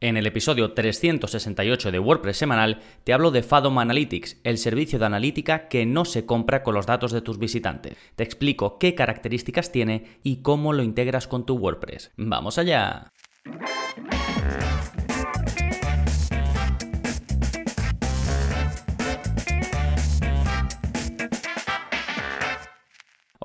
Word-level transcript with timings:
En 0.00 0.18
el 0.18 0.26
episodio 0.26 0.72
368 0.72 1.90
de 1.90 1.98
WordPress 1.98 2.36
semanal 2.36 2.82
te 3.04 3.14
hablo 3.14 3.30
de 3.30 3.42
Fathom 3.42 3.78
Analytics, 3.78 4.38
el 4.44 4.58
servicio 4.58 4.98
de 4.98 5.06
analítica 5.06 5.68
que 5.68 5.86
no 5.86 6.04
se 6.04 6.26
compra 6.26 6.62
con 6.62 6.74
los 6.74 6.84
datos 6.84 7.12
de 7.12 7.22
tus 7.22 7.38
visitantes. 7.38 7.96
Te 8.14 8.22
explico 8.22 8.78
qué 8.78 8.94
características 8.94 9.72
tiene 9.72 10.18
y 10.22 10.42
cómo 10.42 10.74
lo 10.74 10.82
integras 10.82 11.26
con 11.26 11.46
tu 11.46 11.56
WordPress. 11.56 12.12
¡Vamos 12.16 12.58
allá! 12.58 13.10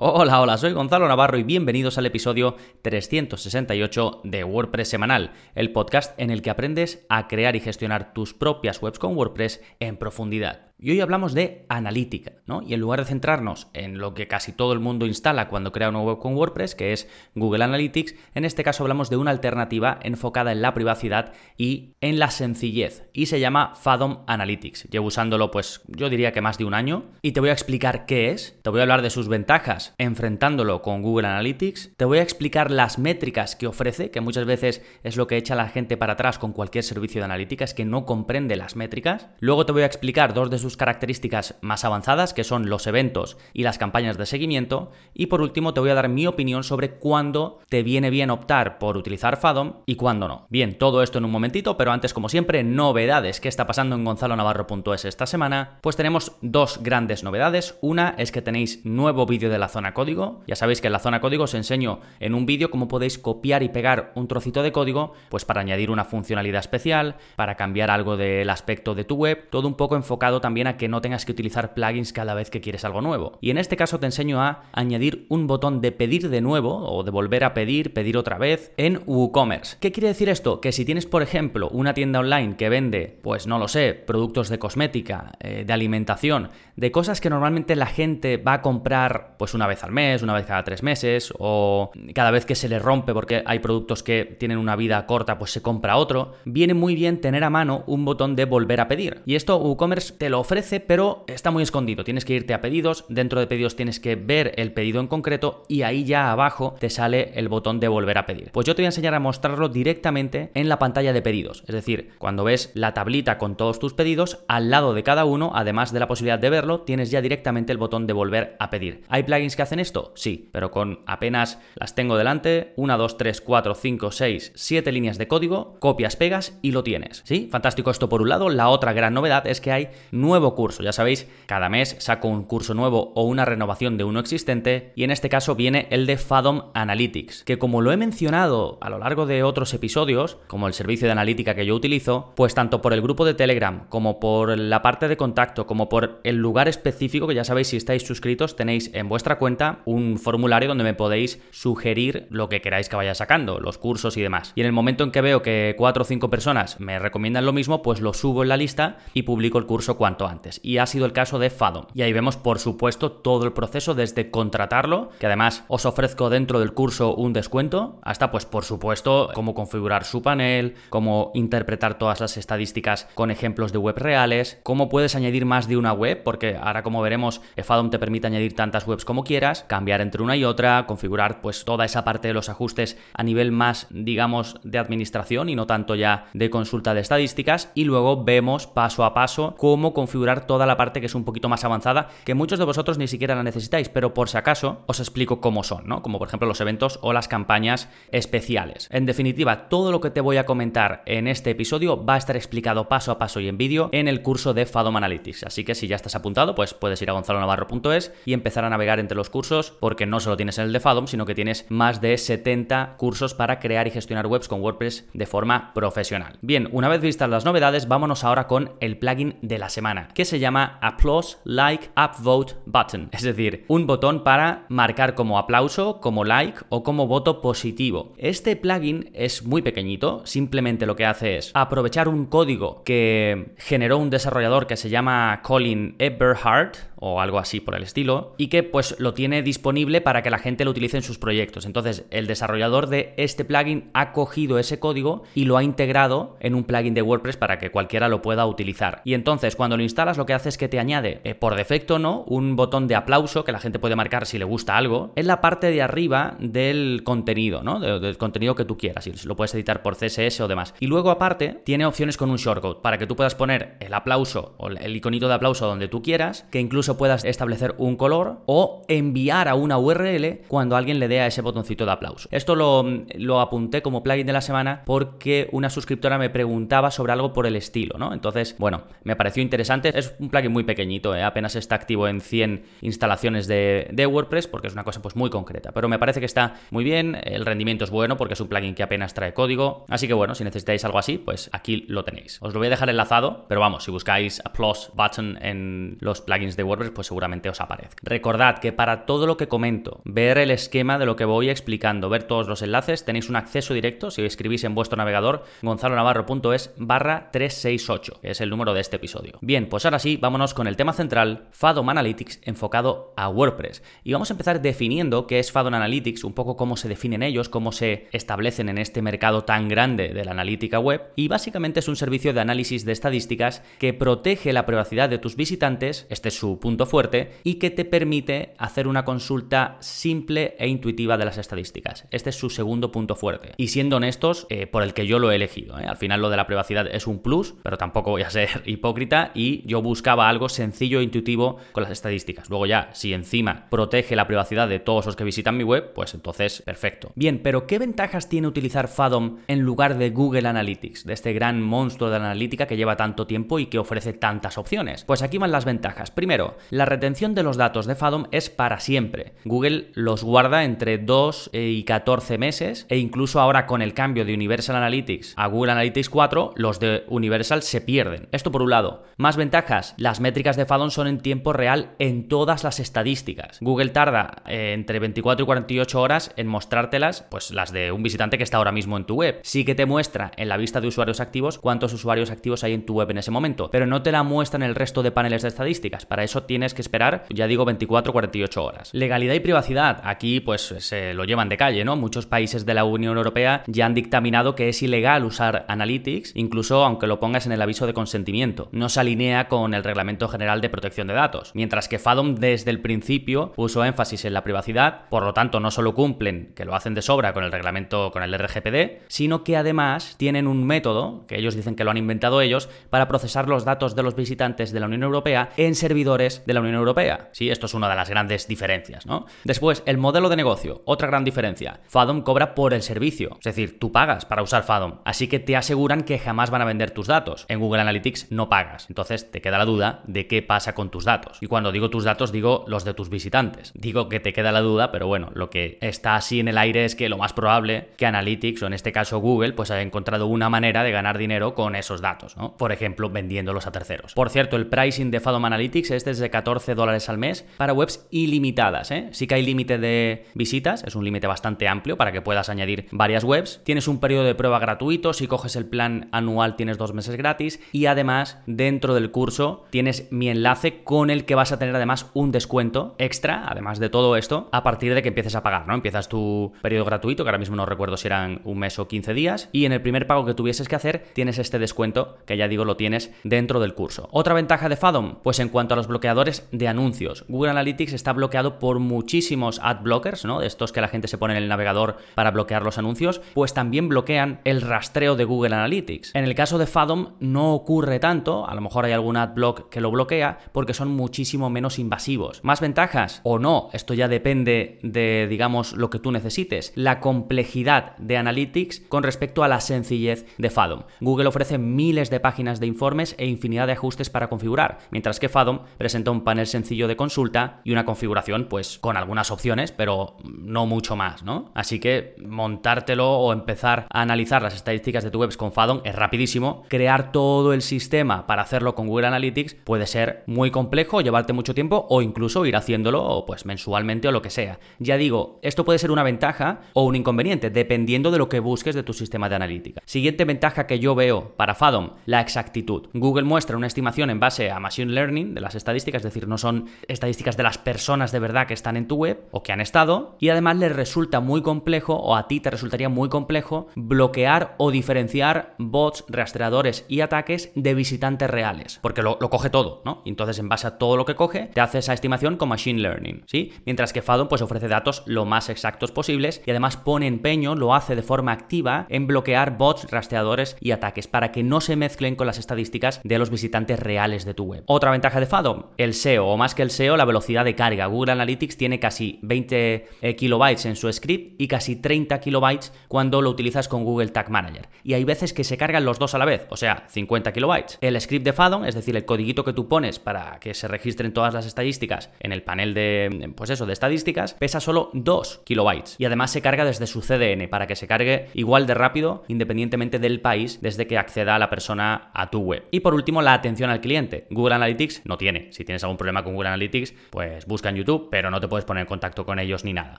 Hola, 0.04 0.40
hola, 0.40 0.58
soy 0.58 0.72
Gonzalo 0.72 1.06
Navarro 1.06 1.38
y 1.38 1.44
bienvenidos 1.44 1.96
al 1.96 2.06
episodio 2.06 2.56
368 2.82 4.22
de 4.24 4.42
WordPress 4.42 4.88
Semanal, 4.88 5.30
el 5.54 5.72
podcast 5.72 6.18
en 6.18 6.30
el 6.30 6.42
que 6.42 6.50
aprendes 6.50 7.06
a 7.08 7.28
crear 7.28 7.54
y 7.54 7.60
gestionar 7.60 8.12
tus 8.12 8.34
propias 8.34 8.82
webs 8.82 8.98
con 8.98 9.16
WordPress 9.16 9.62
en 9.78 9.96
profundidad. 9.96 10.71
Y 10.84 10.90
hoy 10.90 11.00
hablamos 11.00 11.32
de 11.32 11.64
analítica, 11.68 12.32
¿no? 12.44 12.60
Y 12.60 12.74
en 12.74 12.80
lugar 12.80 12.98
de 12.98 13.06
centrarnos 13.06 13.68
en 13.72 13.98
lo 13.98 14.14
que 14.14 14.26
casi 14.26 14.50
todo 14.50 14.72
el 14.72 14.80
mundo 14.80 15.06
instala 15.06 15.46
cuando 15.46 15.70
crea 15.70 15.90
una 15.90 16.00
web 16.00 16.18
con 16.18 16.34
WordPress, 16.34 16.74
que 16.74 16.92
es 16.92 17.08
Google 17.36 17.62
Analytics, 17.62 18.16
en 18.34 18.44
este 18.44 18.64
caso 18.64 18.82
hablamos 18.82 19.08
de 19.08 19.16
una 19.16 19.30
alternativa 19.30 20.00
enfocada 20.02 20.50
en 20.50 20.60
la 20.60 20.74
privacidad 20.74 21.34
y 21.56 21.94
en 22.00 22.18
la 22.18 22.32
sencillez, 22.32 23.04
y 23.12 23.26
se 23.26 23.38
llama 23.38 23.76
Fathom 23.76 24.24
Analytics. 24.26 24.88
Llevo 24.90 25.06
usándolo, 25.06 25.52
pues 25.52 25.82
yo 25.86 26.10
diría 26.10 26.32
que 26.32 26.40
más 26.40 26.58
de 26.58 26.64
un 26.64 26.74
año, 26.74 27.04
y 27.22 27.30
te 27.30 27.38
voy 27.38 27.50
a 27.50 27.52
explicar 27.52 28.04
qué 28.04 28.30
es, 28.30 28.58
te 28.60 28.70
voy 28.70 28.80
a 28.80 28.82
hablar 28.82 29.02
de 29.02 29.10
sus 29.10 29.28
ventajas 29.28 29.94
enfrentándolo 29.98 30.82
con 30.82 31.00
Google 31.02 31.28
Analytics, 31.28 31.92
te 31.96 32.06
voy 32.06 32.18
a 32.18 32.22
explicar 32.22 32.72
las 32.72 32.98
métricas 32.98 33.54
que 33.54 33.68
ofrece, 33.68 34.10
que 34.10 34.20
muchas 34.20 34.46
veces 34.46 34.82
es 35.04 35.16
lo 35.16 35.28
que 35.28 35.36
echa 35.36 35.54
la 35.54 35.68
gente 35.68 35.96
para 35.96 36.14
atrás 36.14 36.40
con 36.40 36.52
cualquier 36.52 36.82
servicio 36.82 37.20
de 37.20 37.26
analítica, 37.26 37.64
es 37.64 37.72
que 37.72 37.84
no 37.84 38.04
comprende 38.04 38.56
las 38.56 38.74
métricas. 38.74 39.28
Luego 39.38 39.64
te 39.64 39.70
voy 39.70 39.82
a 39.82 39.86
explicar 39.86 40.34
dos 40.34 40.50
de 40.50 40.58
sus 40.58 40.71
características 40.76 41.56
más 41.60 41.84
avanzadas, 41.84 42.34
que 42.34 42.44
son 42.44 42.68
los 42.68 42.86
eventos 42.86 43.36
y 43.52 43.62
las 43.62 43.78
campañas 43.78 44.18
de 44.18 44.26
seguimiento. 44.26 44.92
Y 45.14 45.26
por 45.26 45.40
último, 45.40 45.74
te 45.74 45.80
voy 45.80 45.90
a 45.90 45.94
dar 45.94 46.08
mi 46.08 46.26
opinión 46.26 46.64
sobre 46.64 46.92
cuándo 46.92 47.60
te 47.68 47.82
viene 47.82 48.10
bien 48.10 48.30
optar 48.30 48.78
por 48.78 48.96
utilizar 48.96 49.36
Fathom 49.36 49.74
y 49.86 49.96
cuándo 49.96 50.28
no. 50.28 50.46
Bien, 50.48 50.78
todo 50.78 51.02
esto 51.02 51.18
en 51.18 51.24
un 51.24 51.30
momentito, 51.30 51.76
pero 51.76 51.92
antes, 51.92 52.14
como 52.14 52.28
siempre, 52.28 52.64
novedades. 52.64 53.40
¿Qué 53.40 53.48
está 53.48 53.66
pasando 53.66 53.96
en 53.96 54.04
gonzalonavarro.es 54.04 55.04
esta 55.04 55.26
semana? 55.26 55.78
Pues 55.80 55.96
tenemos 55.96 56.32
dos 56.40 56.82
grandes 56.82 57.24
novedades. 57.24 57.76
Una 57.80 58.14
es 58.18 58.32
que 58.32 58.42
tenéis 58.42 58.84
nuevo 58.84 59.26
vídeo 59.26 59.50
de 59.50 59.58
la 59.58 59.68
zona 59.68 59.94
código. 59.94 60.42
Ya 60.46 60.56
sabéis 60.56 60.80
que 60.80 60.88
en 60.88 60.92
la 60.92 60.98
zona 60.98 61.20
código 61.20 61.44
os 61.44 61.54
enseño 61.54 62.00
en 62.20 62.34
un 62.34 62.46
vídeo 62.46 62.70
cómo 62.70 62.88
podéis 62.88 63.18
copiar 63.18 63.62
y 63.62 63.68
pegar 63.68 64.12
un 64.14 64.28
trocito 64.28 64.62
de 64.62 64.72
código, 64.72 65.12
pues 65.28 65.44
para 65.44 65.60
añadir 65.60 65.90
una 65.90 66.04
funcionalidad 66.04 66.60
especial, 66.60 67.16
para 67.36 67.56
cambiar 67.56 67.90
algo 67.90 68.16
del 68.16 68.50
aspecto 68.50 68.94
de 68.94 69.04
tu 69.04 69.16
web, 69.16 69.48
todo 69.50 69.68
un 69.68 69.74
poco 69.74 69.96
enfocado 69.96 70.40
también 70.40 70.61
que 70.76 70.88
no 70.88 71.00
tengas 71.00 71.24
que 71.24 71.32
utilizar 71.32 71.74
plugins 71.74 72.12
cada 72.12 72.34
vez 72.34 72.50
que 72.50 72.60
quieres 72.60 72.84
algo 72.84 73.00
nuevo. 73.00 73.38
Y 73.40 73.50
en 73.50 73.58
este 73.58 73.76
caso 73.76 73.98
te 73.98 74.06
enseño 74.06 74.40
a 74.40 74.64
añadir 74.72 75.26
un 75.28 75.46
botón 75.46 75.80
de 75.80 75.92
pedir 75.92 76.28
de 76.30 76.40
nuevo 76.40 76.76
o 76.76 77.02
de 77.02 77.10
volver 77.10 77.44
a 77.44 77.54
pedir, 77.54 77.92
pedir 77.92 78.16
otra 78.16 78.38
vez 78.38 78.72
en 78.76 79.00
WooCommerce. 79.06 79.76
¿Qué 79.80 79.92
quiere 79.92 80.08
decir 80.08 80.28
esto? 80.28 80.60
Que 80.60 80.72
si 80.72 80.84
tienes, 80.84 81.06
por 81.06 81.22
ejemplo, 81.22 81.68
una 81.70 81.94
tienda 81.94 82.20
online 82.20 82.56
que 82.56 82.68
vende, 82.68 83.18
pues 83.22 83.46
no 83.46 83.58
lo 83.58 83.68
sé, 83.68 83.94
productos 83.94 84.48
de 84.48 84.58
cosmética, 84.58 85.32
eh, 85.40 85.64
de 85.66 85.72
alimentación, 85.72 86.50
de 86.76 86.90
cosas 86.92 87.20
que 87.20 87.30
normalmente 87.30 87.76
la 87.76 87.86
gente 87.86 88.36
va 88.36 88.54
a 88.54 88.62
comprar 88.62 89.36
pues 89.38 89.54
una 89.54 89.66
vez 89.66 89.84
al 89.84 89.92
mes, 89.92 90.22
una 90.22 90.34
vez 90.34 90.46
cada 90.46 90.64
tres 90.64 90.82
meses 90.82 91.32
o 91.38 91.90
cada 92.14 92.30
vez 92.30 92.46
que 92.46 92.54
se 92.54 92.68
le 92.68 92.78
rompe 92.78 93.12
porque 93.12 93.42
hay 93.44 93.58
productos 93.58 94.02
que 94.02 94.24
tienen 94.24 94.58
una 94.58 94.76
vida 94.76 95.04
corta, 95.06 95.38
pues 95.38 95.50
se 95.50 95.62
compra 95.62 95.96
otro, 95.96 96.34
viene 96.44 96.74
muy 96.74 96.94
bien 96.94 97.20
tener 97.20 97.44
a 97.44 97.50
mano 97.50 97.84
un 97.86 98.04
botón 98.04 98.36
de 98.36 98.44
volver 98.44 98.80
a 98.80 98.88
pedir. 98.88 99.22
Y 99.26 99.34
esto 99.34 99.56
WooCommerce 99.56 100.14
te 100.14 100.30
lo 100.30 100.40
ofrece 100.40 100.51
pero 100.80 101.24
está 101.28 101.50
muy 101.50 101.62
escondido. 101.62 102.04
Tienes 102.04 102.26
que 102.26 102.34
irte 102.34 102.52
a 102.52 102.60
pedidos, 102.60 103.06
dentro 103.08 103.40
de 103.40 103.46
pedidos 103.46 103.74
tienes 103.74 104.00
que 104.00 104.16
ver 104.16 104.52
el 104.56 104.72
pedido 104.72 105.00
en 105.00 105.06
concreto 105.06 105.62
y 105.66 105.80
ahí 105.80 106.04
ya 106.04 106.30
abajo 106.30 106.74
te 106.78 106.90
sale 106.90 107.32
el 107.36 107.48
botón 107.48 107.80
de 107.80 107.88
volver 107.88 108.18
a 108.18 108.26
pedir. 108.26 108.50
Pues 108.52 108.66
yo 108.66 108.74
te 108.74 108.82
voy 108.82 108.86
a 108.86 108.88
enseñar 108.88 109.14
a 109.14 109.20
mostrarlo 109.20 109.70
directamente 109.70 110.50
en 110.54 110.68
la 110.68 110.78
pantalla 110.78 111.14
de 111.14 111.22
pedidos. 111.22 111.64
Es 111.66 111.74
decir, 111.74 112.10
cuando 112.18 112.44
ves 112.44 112.70
la 112.74 112.92
tablita 112.92 113.38
con 113.38 113.56
todos 113.56 113.78
tus 113.78 113.94
pedidos, 113.94 114.44
al 114.46 114.68
lado 114.68 114.92
de 114.92 115.02
cada 115.02 115.24
uno, 115.24 115.52
además 115.54 115.92
de 115.92 116.00
la 116.00 116.08
posibilidad 116.08 116.38
de 116.38 116.50
verlo, 116.50 116.82
tienes 116.82 117.10
ya 117.10 117.22
directamente 117.22 117.72
el 117.72 117.78
botón 117.78 118.06
de 118.06 118.12
volver 118.12 118.56
a 118.58 118.68
pedir. 118.68 119.04
¿Hay 119.08 119.22
plugins 119.22 119.56
que 119.56 119.62
hacen 119.62 119.80
esto? 119.80 120.12
Sí, 120.16 120.50
pero 120.52 120.70
con 120.70 121.00
apenas 121.06 121.60
las 121.76 121.94
tengo 121.94 122.18
delante, 122.18 122.74
1, 122.76 122.98
2, 122.98 123.16
3, 123.16 123.40
4, 123.40 123.74
5, 123.74 124.10
6, 124.10 124.52
7 124.54 124.92
líneas 124.92 125.16
de 125.16 125.28
código, 125.28 125.76
copias, 125.80 126.16
pegas 126.16 126.58
y 126.60 126.72
lo 126.72 126.84
tienes. 126.84 127.22
¿Sí? 127.24 127.48
Fantástico 127.50 127.90
esto 127.90 128.08
por 128.08 128.20
un 128.20 128.28
lado. 128.28 128.50
La 128.50 128.68
otra 128.68 128.92
gran 128.92 129.14
novedad 129.14 129.46
es 129.46 129.60
que 129.60 129.72
hay 129.72 129.88
nuevo 130.32 130.54
curso. 130.54 130.82
Ya 130.82 130.92
sabéis, 130.92 131.28
cada 131.44 131.68
mes 131.68 131.94
saco 131.98 132.26
un 132.26 132.44
curso 132.44 132.72
nuevo 132.72 133.12
o 133.14 133.24
una 133.24 133.44
renovación 133.44 133.98
de 133.98 134.04
uno 134.04 134.18
existente 134.18 134.94
y 134.96 135.04
en 135.04 135.10
este 135.10 135.28
caso 135.28 135.54
viene 135.54 135.88
el 135.90 136.06
de 136.06 136.16
Fathom 136.16 136.70
Analytics, 136.72 137.44
que 137.44 137.58
como 137.58 137.82
lo 137.82 137.92
he 137.92 137.98
mencionado 137.98 138.78
a 138.80 138.88
lo 138.88 138.98
largo 138.98 139.26
de 139.26 139.42
otros 139.42 139.74
episodios, 139.74 140.38
como 140.46 140.68
el 140.68 140.72
servicio 140.72 141.06
de 141.06 141.12
analítica 141.12 141.54
que 141.54 141.66
yo 141.66 141.74
utilizo, 141.74 142.32
pues 142.34 142.54
tanto 142.54 142.80
por 142.80 142.94
el 142.94 143.02
grupo 143.02 143.26
de 143.26 143.34
Telegram 143.34 143.86
como 143.90 144.20
por 144.20 144.58
la 144.58 144.80
parte 144.80 145.06
de 145.06 145.18
contacto, 145.18 145.66
como 145.66 145.90
por 145.90 146.22
el 146.24 146.36
lugar 146.36 146.66
específico, 146.66 147.26
que 147.26 147.34
ya 147.34 147.44
sabéis 147.44 147.68
si 147.68 147.76
estáis 147.76 148.02
suscritos, 148.06 148.56
tenéis 148.56 148.90
en 148.94 149.10
vuestra 149.10 149.36
cuenta 149.36 149.80
un 149.84 150.18
formulario 150.18 150.70
donde 150.70 150.84
me 150.84 150.94
podéis 150.94 151.42
sugerir 151.50 152.26
lo 152.30 152.48
que 152.48 152.62
queráis 152.62 152.88
que 152.88 152.96
vaya 152.96 153.14
sacando, 153.14 153.60
los 153.60 153.76
cursos 153.76 154.16
y 154.16 154.22
demás. 154.22 154.54
Y 154.54 154.62
en 154.62 154.66
el 154.66 154.72
momento 154.72 155.04
en 155.04 155.10
que 155.10 155.20
veo 155.20 155.42
que 155.42 155.74
cuatro 155.76 156.04
o 156.04 156.06
cinco 156.06 156.30
personas 156.30 156.80
me 156.80 156.98
recomiendan 156.98 157.44
lo 157.44 157.52
mismo, 157.52 157.82
pues 157.82 158.00
lo 158.00 158.14
subo 158.14 158.42
en 158.42 158.48
la 158.48 158.56
lista 158.56 158.96
y 159.12 159.24
publico 159.24 159.58
el 159.58 159.66
curso 159.66 159.98
cuanto 159.98 160.21
antes. 160.26 160.60
Y 160.62 160.78
ha 160.78 160.86
sido 160.86 161.06
el 161.06 161.12
caso 161.12 161.38
de 161.38 161.50
Fado. 161.50 161.88
Y 161.94 162.02
ahí 162.02 162.12
vemos, 162.12 162.36
por 162.36 162.58
supuesto, 162.58 163.12
todo 163.12 163.44
el 163.44 163.52
proceso 163.52 163.94
desde 163.94 164.30
contratarlo, 164.30 165.10
que 165.18 165.26
además 165.26 165.64
os 165.68 165.86
ofrezco 165.86 166.30
dentro 166.30 166.60
del 166.60 166.72
curso 166.72 167.14
un 167.14 167.32
descuento, 167.32 167.98
hasta, 168.02 168.30
pues, 168.30 168.46
por 168.46 168.64
supuesto, 168.64 169.30
cómo 169.34 169.54
configurar 169.54 170.04
su 170.04 170.22
panel, 170.22 170.74
cómo 170.90 171.30
interpretar 171.34 171.98
todas 171.98 172.20
las 172.20 172.36
estadísticas 172.36 173.08
con 173.14 173.30
ejemplos 173.30 173.72
de 173.72 173.78
web 173.78 173.98
reales, 173.98 174.60
cómo 174.62 174.88
puedes 174.88 175.14
añadir 175.14 175.44
más 175.44 175.68
de 175.68 175.76
una 175.76 175.92
web, 175.92 176.22
porque 176.22 176.56
ahora, 176.60 176.82
como 176.82 177.02
veremos, 177.02 177.40
Fadom 177.62 177.90
te 177.90 177.98
permite 177.98 178.26
añadir 178.26 178.54
tantas 178.54 178.86
webs 178.86 179.04
como 179.04 179.24
quieras, 179.24 179.64
cambiar 179.68 180.00
entre 180.00 180.22
una 180.22 180.36
y 180.36 180.44
otra, 180.44 180.86
configurar, 180.86 181.40
pues, 181.40 181.64
toda 181.64 181.84
esa 181.84 182.04
parte 182.04 182.28
de 182.28 182.34
los 182.34 182.48
ajustes 182.48 182.98
a 183.14 183.22
nivel 183.22 183.52
más, 183.52 183.86
digamos, 183.90 184.58
de 184.62 184.78
administración 184.78 185.48
y 185.48 185.54
no 185.54 185.66
tanto 185.66 185.94
ya 185.94 186.26
de 186.32 186.50
consulta 186.50 186.94
de 186.94 187.00
estadísticas. 187.00 187.70
Y 187.74 187.84
luego 187.84 188.24
vemos 188.24 188.66
paso 188.66 189.04
a 189.04 189.14
paso 189.14 189.54
cómo 189.56 189.92
configurar 189.92 190.11
toda 190.46 190.66
la 190.66 190.76
parte 190.76 191.00
que 191.00 191.06
es 191.06 191.14
un 191.14 191.24
poquito 191.24 191.48
más 191.48 191.64
avanzada, 191.64 192.08
que 192.24 192.34
muchos 192.34 192.58
de 192.58 192.64
vosotros 192.64 192.98
ni 192.98 193.08
siquiera 193.08 193.34
la 193.34 193.42
necesitáis, 193.42 193.88
pero 193.88 194.14
por 194.14 194.28
si 194.28 194.36
acaso 194.36 194.82
os 194.86 195.00
explico 195.00 195.40
cómo 195.40 195.62
son, 195.62 195.86
¿no? 195.86 196.02
Como 196.02 196.18
por 196.18 196.28
ejemplo 196.28 196.48
los 196.48 196.60
eventos 196.60 196.98
o 197.02 197.12
las 197.12 197.28
campañas 197.28 197.88
especiales. 198.10 198.88
En 198.90 199.06
definitiva, 199.06 199.68
todo 199.68 199.92
lo 199.92 200.00
que 200.00 200.10
te 200.10 200.20
voy 200.20 200.36
a 200.36 200.46
comentar 200.46 201.02
en 201.06 201.28
este 201.28 201.50
episodio 201.50 202.04
va 202.04 202.14
a 202.14 202.18
estar 202.18 202.36
explicado 202.36 202.88
paso 202.88 203.12
a 203.12 203.18
paso 203.18 203.40
y 203.40 203.48
en 203.48 203.58
vídeo 203.58 203.88
en 203.92 204.08
el 204.08 204.22
curso 204.22 204.54
de 204.54 204.66
Fadom 204.66 204.96
Analytics. 204.96 205.44
Así 205.44 205.64
que 205.64 205.74
si 205.74 205.88
ya 205.88 205.96
estás 205.96 206.14
apuntado, 206.14 206.54
pues 206.54 206.74
puedes 206.74 207.00
ir 207.02 207.10
a 207.10 207.14
gonzalonavarro.es 207.14 208.12
y 208.24 208.32
empezar 208.32 208.64
a 208.64 208.70
navegar 208.70 209.00
entre 209.00 209.16
los 209.16 209.30
cursos, 209.30 209.72
porque 209.80 210.06
no 210.06 210.20
solo 210.20 210.36
tienes 210.36 210.58
en 210.58 210.66
el 210.66 210.72
de 210.72 210.80
Fadom, 210.80 211.06
sino 211.06 211.26
que 211.26 211.34
tienes 211.34 211.66
más 211.68 212.00
de 212.00 212.16
70 212.18 212.96
cursos 212.96 213.34
para 213.34 213.58
crear 213.58 213.86
y 213.86 213.90
gestionar 213.90 214.26
webs 214.26 214.48
con 214.48 214.60
WordPress 214.60 215.08
de 215.12 215.26
forma 215.26 215.72
profesional. 215.74 216.38
Bien, 216.42 216.68
una 216.72 216.88
vez 216.88 217.00
vistas 217.00 217.28
las 217.28 217.44
novedades, 217.44 217.88
vámonos 217.88 218.24
ahora 218.24 218.46
con 218.46 218.72
el 218.80 218.98
plugin 218.98 219.36
de 219.42 219.58
la 219.58 219.68
semana 219.68 220.01
que 220.14 220.24
se 220.24 220.38
llama 220.38 220.78
Applause 220.80 221.38
Like 221.44 221.90
Upvote 221.96 222.54
Button, 222.66 223.08
es 223.12 223.22
decir, 223.22 223.64
un 223.68 223.86
botón 223.86 224.24
para 224.24 224.66
marcar 224.68 225.14
como 225.14 225.38
aplauso, 225.38 226.00
como 226.00 226.24
like 226.24 226.60
o 226.68 226.82
como 226.82 227.06
voto 227.06 227.40
positivo. 227.40 228.12
Este 228.16 228.56
plugin 228.56 229.10
es 229.14 229.44
muy 229.44 229.62
pequeñito, 229.62 230.22
simplemente 230.24 230.86
lo 230.86 230.96
que 230.96 231.06
hace 231.06 231.36
es 231.36 231.50
aprovechar 231.54 232.08
un 232.08 232.26
código 232.26 232.82
que 232.84 233.54
generó 233.58 233.98
un 233.98 234.10
desarrollador 234.10 234.66
que 234.66 234.76
se 234.76 234.90
llama 234.90 235.40
Colin 235.42 235.96
Eberhardt, 235.98 236.91
o 237.04 237.20
algo 237.20 237.38
así 237.38 237.58
por 237.58 237.74
el 237.74 237.82
estilo, 237.82 238.32
y 238.38 238.46
que 238.46 238.62
pues 238.62 238.94
lo 239.00 239.12
tiene 239.12 239.42
disponible 239.42 240.00
para 240.00 240.22
que 240.22 240.30
la 240.30 240.38
gente 240.38 240.64
lo 240.64 240.70
utilice 240.70 240.96
en 240.96 241.02
sus 241.02 241.18
proyectos. 241.18 241.66
Entonces, 241.66 242.04
el 242.10 242.28
desarrollador 242.28 242.86
de 242.86 243.12
este 243.16 243.44
plugin 243.44 243.90
ha 243.92 244.12
cogido 244.12 244.56
ese 244.60 244.78
código 244.78 245.24
y 245.34 245.44
lo 245.44 245.56
ha 245.56 245.64
integrado 245.64 246.36
en 246.38 246.54
un 246.54 246.62
plugin 246.62 246.94
de 246.94 247.02
WordPress 247.02 247.36
para 247.36 247.58
que 247.58 247.72
cualquiera 247.72 248.08
lo 248.08 248.22
pueda 248.22 248.46
utilizar. 248.46 249.02
Y 249.04 249.14
entonces, 249.14 249.56
cuando 249.56 249.76
lo 249.76 249.82
instalas, 249.82 250.16
lo 250.16 250.26
que 250.26 250.34
hace 250.34 250.48
es 250.48 250.56
que 250.56 250.68
te 250.68 250.78
añade, 250.78 251.20
eh, 251.24 251.34
por 251.34 251.56
defecto, 251.56 251.98
¿no? 251.98 252.22
Un 252.28 252.54
botón 252.54 252.86
de 252.86 252.94
aplauso 252.94 253.44
que 253.44 253.50
la 253.50 253.58
gente 253.58 253.80
puede 253.80 253.96
marcar 253.96 254.24
si 254.24 254.38
le 254.38 254.44
gusta 254.44 254.76
algo, 254.76 255.12
en 255.16 255.26
la 255.26 255.40
parte 255.40 255.72
de 255.72 255.82
arriba 255.82 256.36
del 256.38 257.02
contenido, 257.04 257.64
¿no? 257.64 257.80
del 257.80 258.16
contenido 258.16 258.54
que 258.54 258.64
tú 258.64 258.78
quieras, 258.78 259.08
y 259.08 259.26
lo 259.26 259.34
puedes 259.34 259.54
editar 259.54 259.82
por 259.82 259.96
CSS 259.96 260.40
o 260.40 260.48
demás. 260.48 260.72
Y 260.78 260.86
luego, 260.86 261.10
aparte, 261.10 261.60
tiene 261.64 261.84
opciones 261.84 262.16
con 262.16 262.30
un 262.30 262.36
shortcode 262.36 262.80
para 262.80 262.98
que 262.98 263.08
tú 263.08 263.16
puedas 263.16 263.34
poner 263.34 263.76
el 263.80 263.92
aplauso 263.92 264.54
o 264.58 264.68
el 264.68 264.96
iconito 264.96 265.26
de 265.26 265.34
aplauso 265.34 265.66
donde 265.66 265.88
tú 265.88 266.00
quieras, 266.00 266.46
que 266.50 266.60
incluso 266.60 266.91
puedas 266.96 267.24
establecer 267.24 267.74
un 267.78 267.96
color 267.96 268.40
o 268.46 268.82
enviar 268.88 269.48
a 269.48 269.54
una 269.54 269.78
URL 269.78 270.42
cuando 270.48 270.76
alguien 270.76 270.98
le 270.98 271.08
dé 271.08 271.20
a 271.20 271.26
ese 271.26 271.42
botoncito 271.42 271.84
de 271.84 271.92
aplauso. 271.92 272.28
Esto 272.30 272.54
lo, 272.54 272.84
lo 273.14 273.40
apunté 273.40 273.82
como 273.82 274.02
plugin 274.02 274.26
de 274.26 274.32
la 274.32 274.40
semana 274.40 274.82
porque 274.84 275.48
una 275.52 275.70
suscriptora 275.70 276.18
me 276.18 276.30
preguntaba 276.30 276.90
sobre 276.90 277.12
algo 277.12 277.32
por 277.32 277.46
el 277.46 277.56
estilo, 277.56 277.98
¿no? 277.98 278.12
Entonces, 278.12 278.56
bueno, 278.58 278.82
me 279.04 279.16
pareció 279.16 279.42
interesante. 279.42 279.96
Es 279.96 280.14
un 280.18 280.28
plugin 280.28 280.52
muy 280.52 280.64
pequeñito, 280.64 281.14
¿eh? 281.14 281.22
apenas 281.22 281.56
está 281.56 281.74
activo 281.74 282.08
en 282.08 282.20
100 282.20 282.64
instalaciones 282.82 283.46
de, 283.46 283.88
de 283.92 284.06
WordPress 284.06 284.46
porque 284.46 284.68
es 284.68 284.72
una 284.72 284.84
cosa 284.84 285.02
pues 285.02 285.16
muy 285.16 285.30
concreta, 285.30 285.72
pero 285.72 285.88
me 285.88 285.98
parece 285.98 286.20
que 286.20 286.26
está 286.26 286.54
muy 286.70 286.84
bien, 286.84 287.18
el 287.24 287.44
rendimiento 287.44 287.84
es 287.84 287.90
bueno 287.90 288.16
porque 288.16 288.34
es 288.34 288.40
un 288.40 288.48
plugin 288.48 288.74
que 288.74 288.82
apenas 288.82 289.14
trae 289.14 289.34
código, 289.34 289.84
así 289.88 290.06
que 290.06 290.14
bueno, 290.14 290.34
si 290.34 290.44
necesitáis 290.44 290.84
algo 290.84 290.98
así, 290.98 291.18
pues 291.18 291.50
aquí 291.52 291.84
lo 291.88 292.04
tenéis. 292.04 292.38
Os 292.40 292.52
lo 292.52 292.60
voy 292.60 292.66
a 292.66 292.70
dejar 292.70 292.90
enlazado, 292.90 293.46
pero 293.48 293.60
vamos, 293.60 293.84
si 293.84 293.90
buscáis 293.90 294.40
applause 294.44 294.90
button 294.94 295.38
en 295.42 295.96
los 296.00 296.20
plugins 296.20 296.56
de 296.56 296.62
WordPress, 296.62 296.81
pues 296.90 297.06
seguramente 297.06 297.48
os 297.48 297.60
aparezca. 297.60 298.02
Recordad 298.02 298.58
que 298.58 298.72
para 298.72 299.06
todo 299.06 299.26
lo 299.26 299.36
que 299.36 299.48
comento, 299.48 300.00
ver 300.04 300.38
el 300.38 300.50
esquema 300.50 300.98
de 300.98 301.06
lo 301.06 301.16
que 301.16 301.24
voy 301.24 301.48
explicando, 301.48 302.08
ver 302.08 302.24
todos 302.24 302.48
los 302.48 302.62
enlaces, 302.62 303.04
tenéis 303.04 303.28
un 303.28 303.36
acceso 303.36 303.74
directo 303.74 304.10
si 304.10 304.22
escribís 304.22 304.64
en 304.64 304.74
vuestro 304.74 304.96
navegador 304.96 305.44
gonzalonavarro.es 305.62 306.72
barra 306.76 307.30
368, 307.30 308.20
que 308.20 308.30
es 308.30 308.40
el 308.40 308.50
número 308.50 308.74
de 308.74 308.80
este 308.80 308.96
episodio. 308.96 309.38
Bien, 309.40 309.68
pues 309.68 309.84
ahora 309.84 309.98
sí, 309.98 310.16
vámonos 310.16 310.54
con 310.54 310.66
el 310.66 310.76
tema 310.76 310.92
central, 310.92 311.48
Fadom 311.52 311.88
Analytics 311.88 312.40
enfocado 312.42 313.12
a 313.16 313.28
WordPress. 313.28 313.82
Y 314.04 314.12
vamos 314.12 314.30
a 314.30 314.34
empezar 314.34 314.60
definiendo 314.60 315.26
qué 315.26 315.38
es 315.38 315.52
Fadom 315.52 315.74
Analytics, 315.74 316.24
un 316.24 316.34
poco 316.34 316.56
cómo 316.56 316.76
se 316.76 316.88
definen 316.88 317.22
ellos, 317.22 317.48
cómo 317.48 317.72
se 317.72 318.08
establecen 318.12 318.68
en 318.68 318.78
este 318.78 319.02
mercado 319.02 319.44
tan 319.44 319.68
grande 319.68 320.08
de 320.08 320.24
la 320.24 320.32
analítica 320.32 320.78
web. 320.78 321.02
Y 321.16 321.28
básicamente 321.28 321.80
es 321.80 321.88
un 321.88 321.96
servicio 321.96 322.32
de 322.32 322.40
análisis 322.40 322.84
de 322.84 322.92
estadísticas 322.92 323.62
que 323.78 323.92
protege 323.92 324.52
la 324.52 324.66
privacidad 324.66 325.08
de 325.08 325.18
tus 325.18 325.36
visitantes, 325.36 326.06
este 326.10 326.28
es 326.28 326.38
su 326.38 326.58
punto 326.58 326.71
fuerte, 326.86 327.32
y 327.44 327.54
que 327.54 327.70
te 327.70 327.84
permite 327.84 328.54
hacer 328.58 328.88
una 328.88 329.04
consulta 329.04 329.76
simple 329.80 330.56
e 330.58 330.68
intuitiva 330.68 331.16
de 331.16 331.24
las 331.24 331.38
estadísticas. 331.38 332.06
Este 332.10 332.30
es 332.30 332.36
su 332.36 332.50
segundo 332.50 332.92
punto 332.92 333.14
fuerte. 333.14 333.52
Y 333.56 333.68
siendo 333.68 333.96
honestos, 333.96 334.46
eh, 334.50 334.66
por 334.66 334.82
el 334.82 334.94
que 334.94 335.06
yo 335.06 335.18
lo 335.18 335.30
he 335.30 335.36
elegido. 335.36 335.78
¿eh? 335.78 335.86
Al 335.86 335.96
final 335.96 336.20
lo 336.20 336.30
de 336.30 336.36
la 336.36 336.46
privacidad 336.46 336.86
es 336.86 337.06
un 337.06 337.20
plus, 337.20 337.54
pero 337.62 337.78
tampoco 337.78 338.10
voy 338.10 338.22
a 338.22 338.30
ser 338.30 338.62
hipócrita 338.66 339.30
y 339.34 339.66
yo 339.66 339.82
buscaba 339.82 340.28
algo 340.28 340.48
sencillo 340.48 341.00
e 341.00 341.04
intuitivo 341.04 341.58
con 341.72 341.82
las 341.82 341.92
estadísticas. 341.92 342.50
Luego 342.50 342.66
ya, 342.66 342.90
si 342.92 343.12
encima 343.12 343.68
protege 343.70 344.16
la 344.16 344.26
privacidad 344.26 344.68
de 344.68 344.78
todos 344.78 345.06
los 345.06 345.16
que 345.16 345.24
visitan 345.24 345.56
mi 345.56 345.64
web, 345.64 345.92
pues 345.94 346.14
entonces 346.14 346.62
perfecto. 346.62 347.12
Bien, 347.14 347.40
pero 347.42 347.66
¿qué 347.66 347.78
ventajas 347.78 348.28
tiene 348.28 348.48
utilizar 348.48 348.88
Fathom 348.88 349.38
en 349.48 349.60
lugar 349.60 349.98
de 349.98 350.10
Google 350.10 350.48
Analytics, 350.48 351.04
de 351.04 351.12
este 351.12 351.32
gran 351.32 351.60
monstruo 351.62 352.10
de 352.10 352.18
la 352.18 352.26
analítica 352.26 352.66
que 352.66 352.76
lleva 352.76 352.96
tanto 352.96 353.26
tiempo 353.26 353.58
y 353.58 353.66
que 353.66 353.78
ofrece 353.78 354.12
tantas 354.12 354.58
opciones? 354.58 355.04
Pues 355.04 355.22
aquí 355.22 355.38
van 355.38 355.52
las 355.52 355.64
ventajas. 355.64 356.10
Primero, 356.10 356.51
la 356.70 356.84
retención 356.84 357.34
de 357.34 357.42
los 357.42 357.56
datos 357.56 357.86
de 357.86 357.94
Fathom 357.94 358.26
es 358.30 358.50
para 358.50 358.80
siempre. 358.80 359.34
Google 359.44 359.90
los 359.94 360.24
guarda 360.24 360.64
entre 360.64 360.98
2 360.98 361.50
y 361.52 361.84
14 361.84 362.38
meses 362.38 362.86
e 362.88 362.98
incluso 362.98 363.40
ahora 363.40 363.66
con 363.66 363.82
el 363.82 363.94
cambio 363.94 364.24
de 364.24 364.34
Universal 364.34 364.76
Analytics 364.76 365.34
a 365.36 365.46
Google 365.46 365.72
Analytics 365.72 366.08
4, 366.08 366.52
los 366.56 366.80
de 366.80 367.04
Universal 367.08 367.62
se 367.62 367.80
pierden. 367.80 368.28
Esto 368.32 368.52
por 368.52 368.62
un 368.62 368.70
lado. 368.70 369.04
Más 369.16 369.36
ventajas, 369.36 369.94
las 369.96 370.20
métricas 370.20 370.56
de 370.56 370.66
Fathom 370.66 370.90
son 370.90 371.06
en 371.06 371.20
tiempo 371.20 371.52
real 371.52 371.90
en 371.98 372.28
todas 372.28 372.64
las 372.64 372.80
estadísticas. 372.80 373.58
Google 373.60 373.90
tarda 373.90 374.42
eh, 374.46 374.72
entre 374.74 374.98
24 374.98 375.44
y 375.44 375.46
48 375.46 376.00
horas 376.00 376.32
en 376.36 376.46
mostrártelas, 376.46 377.26
pues 377.30 377.50
las 377.50 377.72
de 377.72 377.92
un 377.92 378.02
visitante 378.02 378.38
que 378.38 378.44
está 378.44 378.58
ahora 378.58 378.72
mismo 378.72 378.96
en 378.96 379.04
tu 379.04 379.16
web. 379.16 379.40
Sí 379.42 379.64
que 379.64 379.74
te 379.74 379.86
muestra 379.86 380.32
en 380.36 380.48
la 380.48 380.56
vista 380.56 380.80
de 380.80 380.88
usuarios 380.88 381.20
activos 381.20 381.58
cuántos 381.58 381.92
usuarios 381.92 382.30
activos 382.30 382.64
hay 382.64 382.74
en 382.74 382.84
tu 382.84 382.94
web 382.94 383.10
en 383.10 383.18
ese 383.18 383.30
momento, 383.30 383.70
pero 383.70 383.86
no 383.86 384.02
te 384.02 384.12
la 384.12 384.22
muestra 384.22 384.56
en 384.56 384.62
el 384.62 384.74
resto 384.74 385.02
de 385.02 385.10
paneles 385.10 385.42
de 385.42 385.48
estadísticas. 385.48 386.06
Para 386.06 386.24
eso 386.24 386.41
tienes 386.42 386.74
que 386.74 386.82
esperar, 386.82 387.24
ya 387.30 387.46
digo, 387.46 387.64
24 387.64 388.10
o 388.10 388.12
48 388.12 388.64
horas. 388.64 388.90
Legalidad 388.92 389.34
y 389.34 389.40
privacidad. 389.40 390.00
Aquí 390.04 390.40
pues 390.40 390.74
se 390.78 391.14
lo 391.14 391.24
llevan 391.24 391.48
de 391.48 391.56
calle, 391.56 391.84
¿no? 391.84 391.96
Muchos 391.96 392.26
países 392.26 392.66
de 392.66 392.74
la 392.74 392.84
Unión 392.84 393.16
Europea 393.16 393.62
ya 393.66 393.86
han 393.86 393.94
dictaminado 393.94 394.54
que 394.54 394.68
es 394.68 394.82
ilegal 394.82 395.24
usar 395.24 395.64
Analytics, 395.68 396.32
incluso 396.34 396.84
aunque 396.84 397.06
lo 397.06 397.20
pongas 397.20 397.46
en 397.46 397.52
el 397.52 397.62
aviso 397.62 397.86
de 397.86 397.94
consentimiento. 397.94 398.68
No 398.72 398.88
se 398.88 399.00
alinea 399.00 399.48
con 399.48 399.74
el 399.74 399.84
Reglamento 399.84 400.28
General 400.28 400.60
de 400.60 400.70
Protección 400.70 401.06
de 401.06 401.14
Datos. 401.14 401.52
Mientras 401.54 401.88
que 401.88 401.98
Fathom 401.98 402.34
desde 402.34 402.70
el 402.70 402.80
principio 402.80 403.52
puso 403.52 403.84
énfasis 403.84 404.24
en 404.24 404.34
la 404.34 404.44
privacidad, 404.44 405.08
por 405.08 405.24
lo 405.24 405.34
tanto 405.34 405.60
no 405.60 405.70
solo 405.70 405.94
cumplen, 405.94 406.52
que 406.54 406.64
lo 406.64 406.74
hacen 406.74 406.94
de 406.94 407.02
sobra 407.02 407.32
con 407.32 407.44
el 407.44 407.52
reglamento, 407.52 408.10
con 408.10 408.22
el 408.22 408.38
RGPD, 408.38 409.02
sino 409.08 409.44
que 409.44 409.56
además 409.56 410.16
tienen 410.18 410.46
un 410.46 410.64
método, 410.64 411.24
que 411.26 411.38
ellos 411.38 411.54
dicen 411.54 411.74
que 411.74 411.84
lo 411.84 411.90
han 411.90 411.96
inventado 411.96 412.40
ellos, 412.40 412.68
para 412.90 413.08
procesar 413.08 413.48
los 413.48 413.64
datos 413.64 413.94
de 413.94 414.02
los 414.02 414.16
visitantes 414.16 414.72
de 414.72 414.80
la 414.80 414.86
Unión 414.86 415.02
Europea 415.02 415.50
en 415.56 415.74
servidores 415.74 416.31
de 416.46 416.54
la 416.54 416.60
Unión 416.60 416.76
Europea. 416.76 417.28
Sí, 417.32 417.50
esto 417.50 417.66
es 417.66 417.74
una 417.74 417.88
de 417.88 417.96
las 417.96 418.08
grandes 418.08 418.48
diferencias, 418.48 419.06
¿no? 419.06 419.26
Después, 419.44 419.82
el 419.86 419.98
modelo 419.98 420.28
de 420.28 420.36
negocio, 420.36 420.82
otra 420.84 421.08
gran 421.08 421.24
diferencia. 421.24 421.80
Fathom 421.88 422.22
cobra 422.22 422.54
por 422.54 422.74
el 422.74 422.82
servicio, 422.82 423.36
es 423.38 423.44
decir, 423.44 423.78
tú 423.78 423.92
pagas 423.92 424.24
para 424.24 424.42
usar 424.42 424.62
Fathom, 424.62 425.00
así 425.04 425.28
que 425.28 425.38
te 425.38 425.56
aseguran 425.56 426.02
que 426.02 426.18
jamás 426.18 426.50
van 426.50 426.62
a 426.62 426.66
vender 426.66 426.90
tus 426.90 427.06
datos. 427.06 427.46
En 427.48 427.60
Google 427.60 427.82
Analytics 427.82 428.30
no 428.30 428.48
pagas, 428.48 428.86
entonces 428.88 429.30
te 429.30 429.40
queda 429.40 429.58
la 429.58 429.64
duda 429.64 430.02
de 430.06 430.26
qué 430.26 430.42
pasa 430.42 430.74
con 430.74 430.90
tus 430.90 431.04
datos. 431.04 431.38
Y 431.40 431.46
cuando 431.46 431.72
digo 431.72 431.90
tus 431.90 432.04
datos, 432.04 432.32
digo 432.32 432.64
los 432.66 432.84
de 432.84 432.94
tus 432.94 433.10
visitantes. 433.10 433.72
Digo 433.74 434.08
que 434.08 434.20
te 434.20 434.32
queda 434.32 434.52
la 434.52 434.60
duda, 434.60 434.92
pero 434.92 435.06
bueno, 435.06 435.30
lo 435.34 435.50
que 435.50 435.78
está 435.80 436.16
así 436.16 436.40
en 436.40 436.48
el 436.48 436.58
aire 436.58 436.84
es 436.84 436.94
que 436.94 437.08
lo 437.08 437.18
más 437.18 437.32
probable 437.32 437.90
que 437.96 438.06
Analytics, 438.06 438.62
o 438.62 438.66
en 438.66 438.72
este 438.72 438.92
caso 438.92 439.18
Google, 439.18 439.52
pues 439.52 439.70
haya 439.70 439.82
encontrado 439.82 440.26
una 440.26 440.48
manera 440.48 440.82
de 440.82 440.92
ganar 440.92 441.18
dinero 441.18 441.54
con 441.54 441.76
esos 441.76 442.00
datos, 442.00 442.36
¿no? 442.36 442.56
Por 442.56 442.72
ejemplo, 442.72 443.10
vendiéndolos 443.10 443.66
a 443.66 443.72
terceros. 443.72 444.14
Por 444.14 444.30
cierto, 444.30 444.56
el 444.56 444.66
pricing 444.66 445.10
de 445.10 445.20
Fathom 445.20 445.44
Analytics 445.44 445.90
es 445.90 446.04
desde 446.04 446.21
14 446.30 446.74
dólares 446.74 447.08
al 447.08 447.18
mes 447.18 447.46
para 447.56 447.72
webs 447.72 448.06
ilimitadas, 448.10 448.90
¿eh? 448.90 449.08
Sí 449.12 449.26
que 449.26 449.34
hay 449.34 449.42
límite 449.42 449.78
de 449.78 450.26
visitas, 450.34 450.84
es 450.84 450.94
un 450.94 451.04
límite 451.04 451.26
bastante 451.26 451.68
amplio 451.68 451.96
para 451.96 452.12
que 452.12 452.22
puedas 452.22 452.48
añadir 452.48 452.86
varias 452.90 453.24
webs. 453.24 453.60
Tienes 453.64 453.88
un 453.88 454.00
periodo 454.00 454.24
de 454.24 454.34
prueba 454.34 454.58
gratuito, 454.58 455.12
si 455.12 455.26
coges 455.26 455.56
el 455.56 455.66
plan 455.66 456.08
anual 456.12 456.56
tienes 456.56 456.78
dos 456.78 456.92
meses 456.92 457.16
gratis 457.16 457.60
y 457.72 457.86
además 457.86 458.38
dentro 458.46 458.94
del 458.94 459.10
curso 459.10 459.64
tienes 459.70 460.08
mi 460.10 460.28
enlace 460.28 460.82
con 460.84 461.10
el 461.10 461.24
que 461.24 461.34
vas 461.34 461.52
a 461.52 461.58
tener 461.58 461.74
además 461.74 462.10
un 462.14 462.32
descuento 462.32 462.94
extra, 462.98 463.46
además 463.48 463.78
de 463.78 463.88
todo 463.88 464.16
esto, 464.16 464.48
a 464.52 464.62
partir 464.62 464.94
de 464.94 465.02
que 465.02 465.08
empieces 465.08 465.34
a 465.34 465.42
pagar, 465.42 465.66
¿no? 465.66 465.74
Empiezas 465.74 466.08
tu 466.08 466.52
periodo 466.62 466.84
gratuito, 466.84 467.24
que 467.24 467.30
ahora 467.30 467.38
mismo 467.38 467.56
no 467.56 467.66
recuerdo 467.66 467.96
si 467.96 468.08
eran 468.08 468.40
un 468.44 468.58
mes 468.58 468.78
o 468.78 468.88
15 468.88 469.14
días, 469.14 469.48
y 469.52 469.64
en 469.64 469.72
el 469.72 469.82
primer 469.82 470.06
pago 470.06 470.24
que 470.24 470.34
tuvieses 470.34 470.68
que 470.68 470.76
hacer 470.76 471.04
tienes 471.12 471.38
este 471.38 471.58
descuento, 471.58 472.18
que 472.26 472.36
ya 472.36 472.48
digo 472.48 472.64
lo 472.64 472.76
tienes 472.76 473.12
dentro 473.24 473.60
del 473.60 473.74
curso. 473.74 474.08
Otra 474.12 474.34
ventaja 474.34 474.68
de 474.68 474.76
Fathom, 474.76 475.16
pues 475.22 475.38
en 475.38 475.48
cuanto 475.48 475.74
a 475.74 475.76
los 475.76 475.86
bloqueadores 475.86 476.11
de 476.50 476.68
anuncios, 476.68 477.24
Google 477.28 477.50
Analytics 477.50 477.92
está 477.92 478.12
bloqueado 478.12 478.58
por 478.58 478.78
muchísimos 478.78 479.60
ad 479.62 479.82
blockers, 479.82 480.24
¿no? 480.24 480.40
De 480.40 480.46
estos 480.46 480.72
que 480.72 480.80
la 480.80 480.88
gente 480.88 481.08
se 481.08 481.18
pone 481.18 481.36
en 481.36 481.42
el 481.42 481.48
navegador 481.48 481.96
para 482.14 482.30
bloquear 482.30 482.62
los 482.62 482.78
anuncios, 482.78 483.20
pues 483.34 483.54
también 483.54 483.88
bloquean 483.88 484.40
el 484.44 484.60
rastreo 484.60 485.16
de 485.16 485.24
Google 485.24 485.54
Analytics. 485.54 486.14
En 486.14 486.24
el 486.24 486.34
caso 486.34 486.58
de 486.58 486.66
Fathom 486.66 487.14
no 487.20 487.54
ocurre 487.54 487.98
tanto, 487.98 488.46
a 488.46 488.54
lo 488.54 488.60
mejor 488.60 488.84
hay 488.84 488.92
algún 488.92 489.16
adblock 489.16 489.68
que 489.68 489.80
lo 489.80 489.90
bloquea 489.90 490.38
porque 490.52 490.74
son 490.74 490.88
muchísimo 490.88 491.50
menos 491.50 491.78
invasivos. 491.78 492.44
¿Más 492.44 492.60
ventajas 492.60 493.20
o 493.24 493.38
no? 493.38 493.68
Esto 493.72 493.94
ya 493.94 494.08
depende 494.08 494.78
de, 494.82 495.26
digamos, 495.28 495.72
lo 495.72 495.90
que 495.90 495.98
tú 495.98 496.12
necesites. 496.12 496.72
La 496.74 497.00
complejidad 497.00 497.96
de 497.96 498.16
Analytics 498.16 498.80
con 498.88 499.02
respecto 499.02 499.44
a 499.44 499.48
la 499.48 499.60
sencillez 499.60 500.26
de 500.38 500.50
Fathom. 500.50 500.82
Google 501.00 501.28
ofrece 501.28 501.58
miles 501.58 502.10
de 502.10 502.20
páginas 502.20 502.60
de 502.60 502.66
informes 502.66 503.14
e 503.18 503.26
infinidad 503.26 503.66
de 503.66 503.72
ajustes 503.72 504.10
para 504.10 504.28
configurar, 504.28 504.78
mientras 504.90 505.20
que 505.20 505.28
Fathom 505.28 505.60
presenta 505.78 506.01
un 506.10 506.24
panel 506.24 506.46
sencillo 506.46 506.88
de 506.88 506.96
consulta 506.96 507.60
y 507.64 507.72
una 507.72 507.84
configuración 507.84 508.46
pues 508.48 508.78
con 508.78 508.96
algunas 508.96 509.30
opciones, 509.30 509.72
pero 509.72 510.16
no 510.24 510.66
mucho 510.66 510.96
más, 510.96 511.22
¿no? 511.22 511.50
Así 511.54 511.78
que 511.78 512.16
montártelo 512.24 513.10
o 513.10 513.32
empezar 513.32 513.86
a 513.90 514.02
analizar 514.02 514.42
las 514.42 514.54
estadísticas 514.54 515.04
de 515.04 515.10
tu 515.10 515.20
web 515.20 515.36
con 515.36 515.52
Fathom 515.52 515.80
es 515.84 515.94
rapidísimo. 515.94 516.64
Crear 516.68 517.12
todo 517.12 517.52
el 517.52 517.62
sistema 517.62 518.26
para 518.26 518.42
hacerlo 518.42 518.74
con 518.74 518.86
Google 518.86 519.06
Analytics 519.06 519.54
puede 519.54 519.86
ser 519.86 520.24
muy 520.26 520.50
complejo, 520.50 521.00
llevarte 521.00 521.32
mucho 521.32 521.54
tiempo 521.54 521.86
o 521.88 522.02
incluso 522.02 522.44
ir 522.46 522.56
haciéndolo 522.56 523.24
pues 523.26 523.46
mensualmente 523.46 524.08
o 524.08 524.12
lo 524.12 524.22
que 524.22 524.30
sea. 524.30 524.58
Ya 524.78 524.96
digo, 524.96 525.38
esto 525.42 525.64
puede 525.64 525.78
ser 525.78 525.90
una 525.90 526.02
ventaja 526.02 526.60
o 526.72 526.84
un 526.84 526.96
inconveniente 526.96 527.50
dependiendo 527.50 528.10
de 528.10 528.18
lo 528.18 528.28
que 528.28 528.40
busques 528.40 528.74
de 528.74 528.82
tu 528.82 528.92
sistema 528.92 529.28
de 529.28 529.36
analítica. 529.36 529.80
Siguiente 529.84 530.24
ventaja 530.24 530.66
que 530.66 530.78
yo 530.78 530.94
veo 530.94 531.34
para 531.36 531.54
Fathom, 531.54 531.90
la 532.06 532.20
exactitud. 532.20 532.88
Google 532.94 533.24
muestra 533.24 533.56
una 533.56 533.66
estimación 533.66 534.10
en 534.10 534.20
base 534.20 534.50
a 534.50 534.60
Machine 534.60 534.92
Learning 534.92 535.34
de 535.34 535.40
las 535.40 535.54
estadísticas, 535.54 535.91
es 535.96 536.02
decir, 536.02 536.28
no 536.28 536.38
son 536.38 536.66
estadísticas 536.88 537.36
de 537.36 537.42
las 537.42 537.58
personas 537.58 538.12
de 538.12 538.18
verdad 538.18 538.46
que 538.46 538.54
están 538.54 538.76
en 538.76 538.88
tu 538.88 538.96
web 538.96 539.24
o 539.30 539.42
que 539.42 539.52
han 539.52 539.60
estado, 539.60 540.16
y 540.18 540.28
además 540.28 540.56
les 540.56 540.74
resulta 540.74 541.20
muy 541.20 541.42
complejo 541.42 541.94
o 541.94 542.16
a 542.16 542.28
ti 542.28 542.40
te 542.40 542.50
resultaría 542.50 542.88
muy 542.88 543.08
complejo 543.08 543.68
bloquear 543.74 544.54
o 544.58 544.70
diferenciar 544.70 545.54
bots, 545.58 546.04
rastreadores 546.08 546.84
y 546.88 547.00
ataques 547.00 547.50
de 547.54 547.74
visitantes 547.74 548.30
reales, 548.30 548.78
porque 548.82 549.02
lo, 549.02 549.18
coge 549.18 549.50
todo, 549.50 549.82
¿no? 549.84 550.02
Entonces 550.04 550.38
en 550.38 550.48
base 550.48 550.66
a 550.66 550.78
todo 550.78 550.96
lo 550.96 551.04
que 551.04 551.14
coge, 551.14 551.50
te 551.52 551.60
hace 551.60 551.78
esa 551.78 551.92
estimación 551.94 552.36
con 552.36 552.48
Machine 552.48 552.80
Learning, 552.80 553.24
¿sí? 553.26 553.52
Mientras 553.64 553.92
que 553.92 554.02
Fathom 554.02 554.28
pues 554.28 554.42
ofrece 554.42 554.68
datos 554.68 555.02
lo 555.06 555.24
más 555.24 555.48
exactos 555.48 555.92
posibles 555.92 556.42
y 556.46 556.50
además 556.50 556.76
pone 556.76 557.06
empeño, 557.06 557.54
lo 557.54 557.74
hace 557.74 557.96
de 557.96 558.02
forma 558.02 558.32
activa 558.32 558.86
en 558.88 559.06
bloquear 559.06 559.56
bots, 559.56 559.90
rastreadores 559.90 560.56
y 560.60 560.72
ataques 560.72 561.08
para 561.08 561.32
que 561.32 561.42
no 561.42 561.60
se 561.60 561.76
mezclen 561.76 562.16
con 562.16 562.26
las 562.26 562.38
estadísticas 562.38 563.00
de 563.04 563.18
los 563.18 563.30
visitantes 563.30 563.78
reales 563.78 564.24
de 564.24 564.34
tu 564.34 564.44
web. 564.44 564.64
Otra 564.66 564.90
ventaja 564.90 565.20
de 565.20 565.26
Fathom 565.26 565.64
el 565.82 565.94
SEO, 565.94 566.26
o 566.26 566.36
más 566.36 566.54
que 566.54 566.62
el 566.62 566.70
SEO, 566.70 566.96
la 566.96 567.04
velocidad 567.04 567.44
de 567.44 567.54
carga. 567.54 567.86
Google 567.86 568.12
Analytics 568.12 568.56
tiene 568.56 568.78
casi 568.78 569.18
20 569.22 569.88
eh, 570.00 570.16
kilobytes 570.16 570.66
en 570.66 570.76
su 570.76 570.92
script 570.92 571.40
y 571.40 571.48
casi 571.48 571.76
30 571.76 572.20
kilobytes 572.20 572.72
cuando 572.88 573.22
lo 573.22 573.30
utilizas 573.30 573.68
con 573.68 573.84
Google 573.84 574.08
Tag 574.08 574.30
Manager. 574.30 574.68
Y 574.84 574.94
hay 574.94 575.04
veces 575.04 575.32
que 575.32 575.44
se 575.44 575.56
cargan 575.56 575.84
los 575.84 575.98
dos 575.98 576.14
a 576.14 576.18
la 576.18 576.24
vez, 576.24 576.46
o 576.50 576.56
sea, 576.56 576.84
50 576.88 577.32
kilobytes. 577.32 577.78
El 577.80 578.00
script 578.00 578.24
de 578.24 578.32
Fathom, 578.32 578.64
es 578.64 578.74
decir, 578.74 578.96
el 578.96 579.04
codiguito 579.04 579.44
que 579.44 579.52
tú 579.52 579.68
pones 579.68 579.98
para 579.98 580.38
que 580.40 580.54
se 580.54 580.68
registren 580.68 581.12
todas 581.12 581.34
las 581.34 581.46
estadísticas 581.46 582.10
en 582.20 582.32
el 582.32 582.42
panel 582.42 582.74
de, 582.74 583.32
pues 583.36 583.50
eso, 583.50 583.66
de 583.66 583.72
estadísticas, 583.72 584.34
pesa 584.34 584.60
solo 584.60 584.90
2 584.94 585.42
kilobytes. 585.44 585.96
Y 585.98 586.04
además 586.04 586.30
se 586.30 586.42
carga 586.42 586.64
desde 586.64 586.86
su 586.86 587.00
CDN 587.00 587.48
para 587.48 587.66
que 587.66 587.76
se 587.76 587.86
cargue 587.86 588.28
igual 588.34 588.66
de 588.66 588.74
rápido 588.74 589.24
independientemente 589.28 589.98
del 589.98 590.20
país 590.20 590.60
desde 590.60 590.86
que 590.86 590.98
acceda 590.98 591.38
la 591.38 591.50
persona 591.50 592.10
a 592.14 592.30
tu 592.30 592.40
web. 592.40 592.64
Y 592.70 592.80
por 592.80 592.94
último, 592.94 593.22
la 593.22 593.34
atención 593.34 593.70
al 593.70 593.80
cliente. 593.80 594.26
Google 594.30 594.54
Analytics 594.54 595.02
no 595.04 595.16
tiene. 595.16 595.52
Si 595.52 595.64
tienes 595.72 595.84
algún 595.84 595.96
problema 595.96 596.22
con 596.22 596.34
Google 596.34 596.48
Analytics, 596.48 596.94
pues 597.10 597.46
busca 597.46 597.70
en 597.70 597.76
YouTube, 597.76 598.08
pero 598.10 598.30
no 598.30 598.40
te 598.40 598.48
puedes 598.48 598.64
poner 598.66 598.82
en 598.82 598.86
contacto 598.86 599.24
con 599.24 599.38
ellos 599.38 599.64
ni 599.64 599.72
nada. 599.72 599.98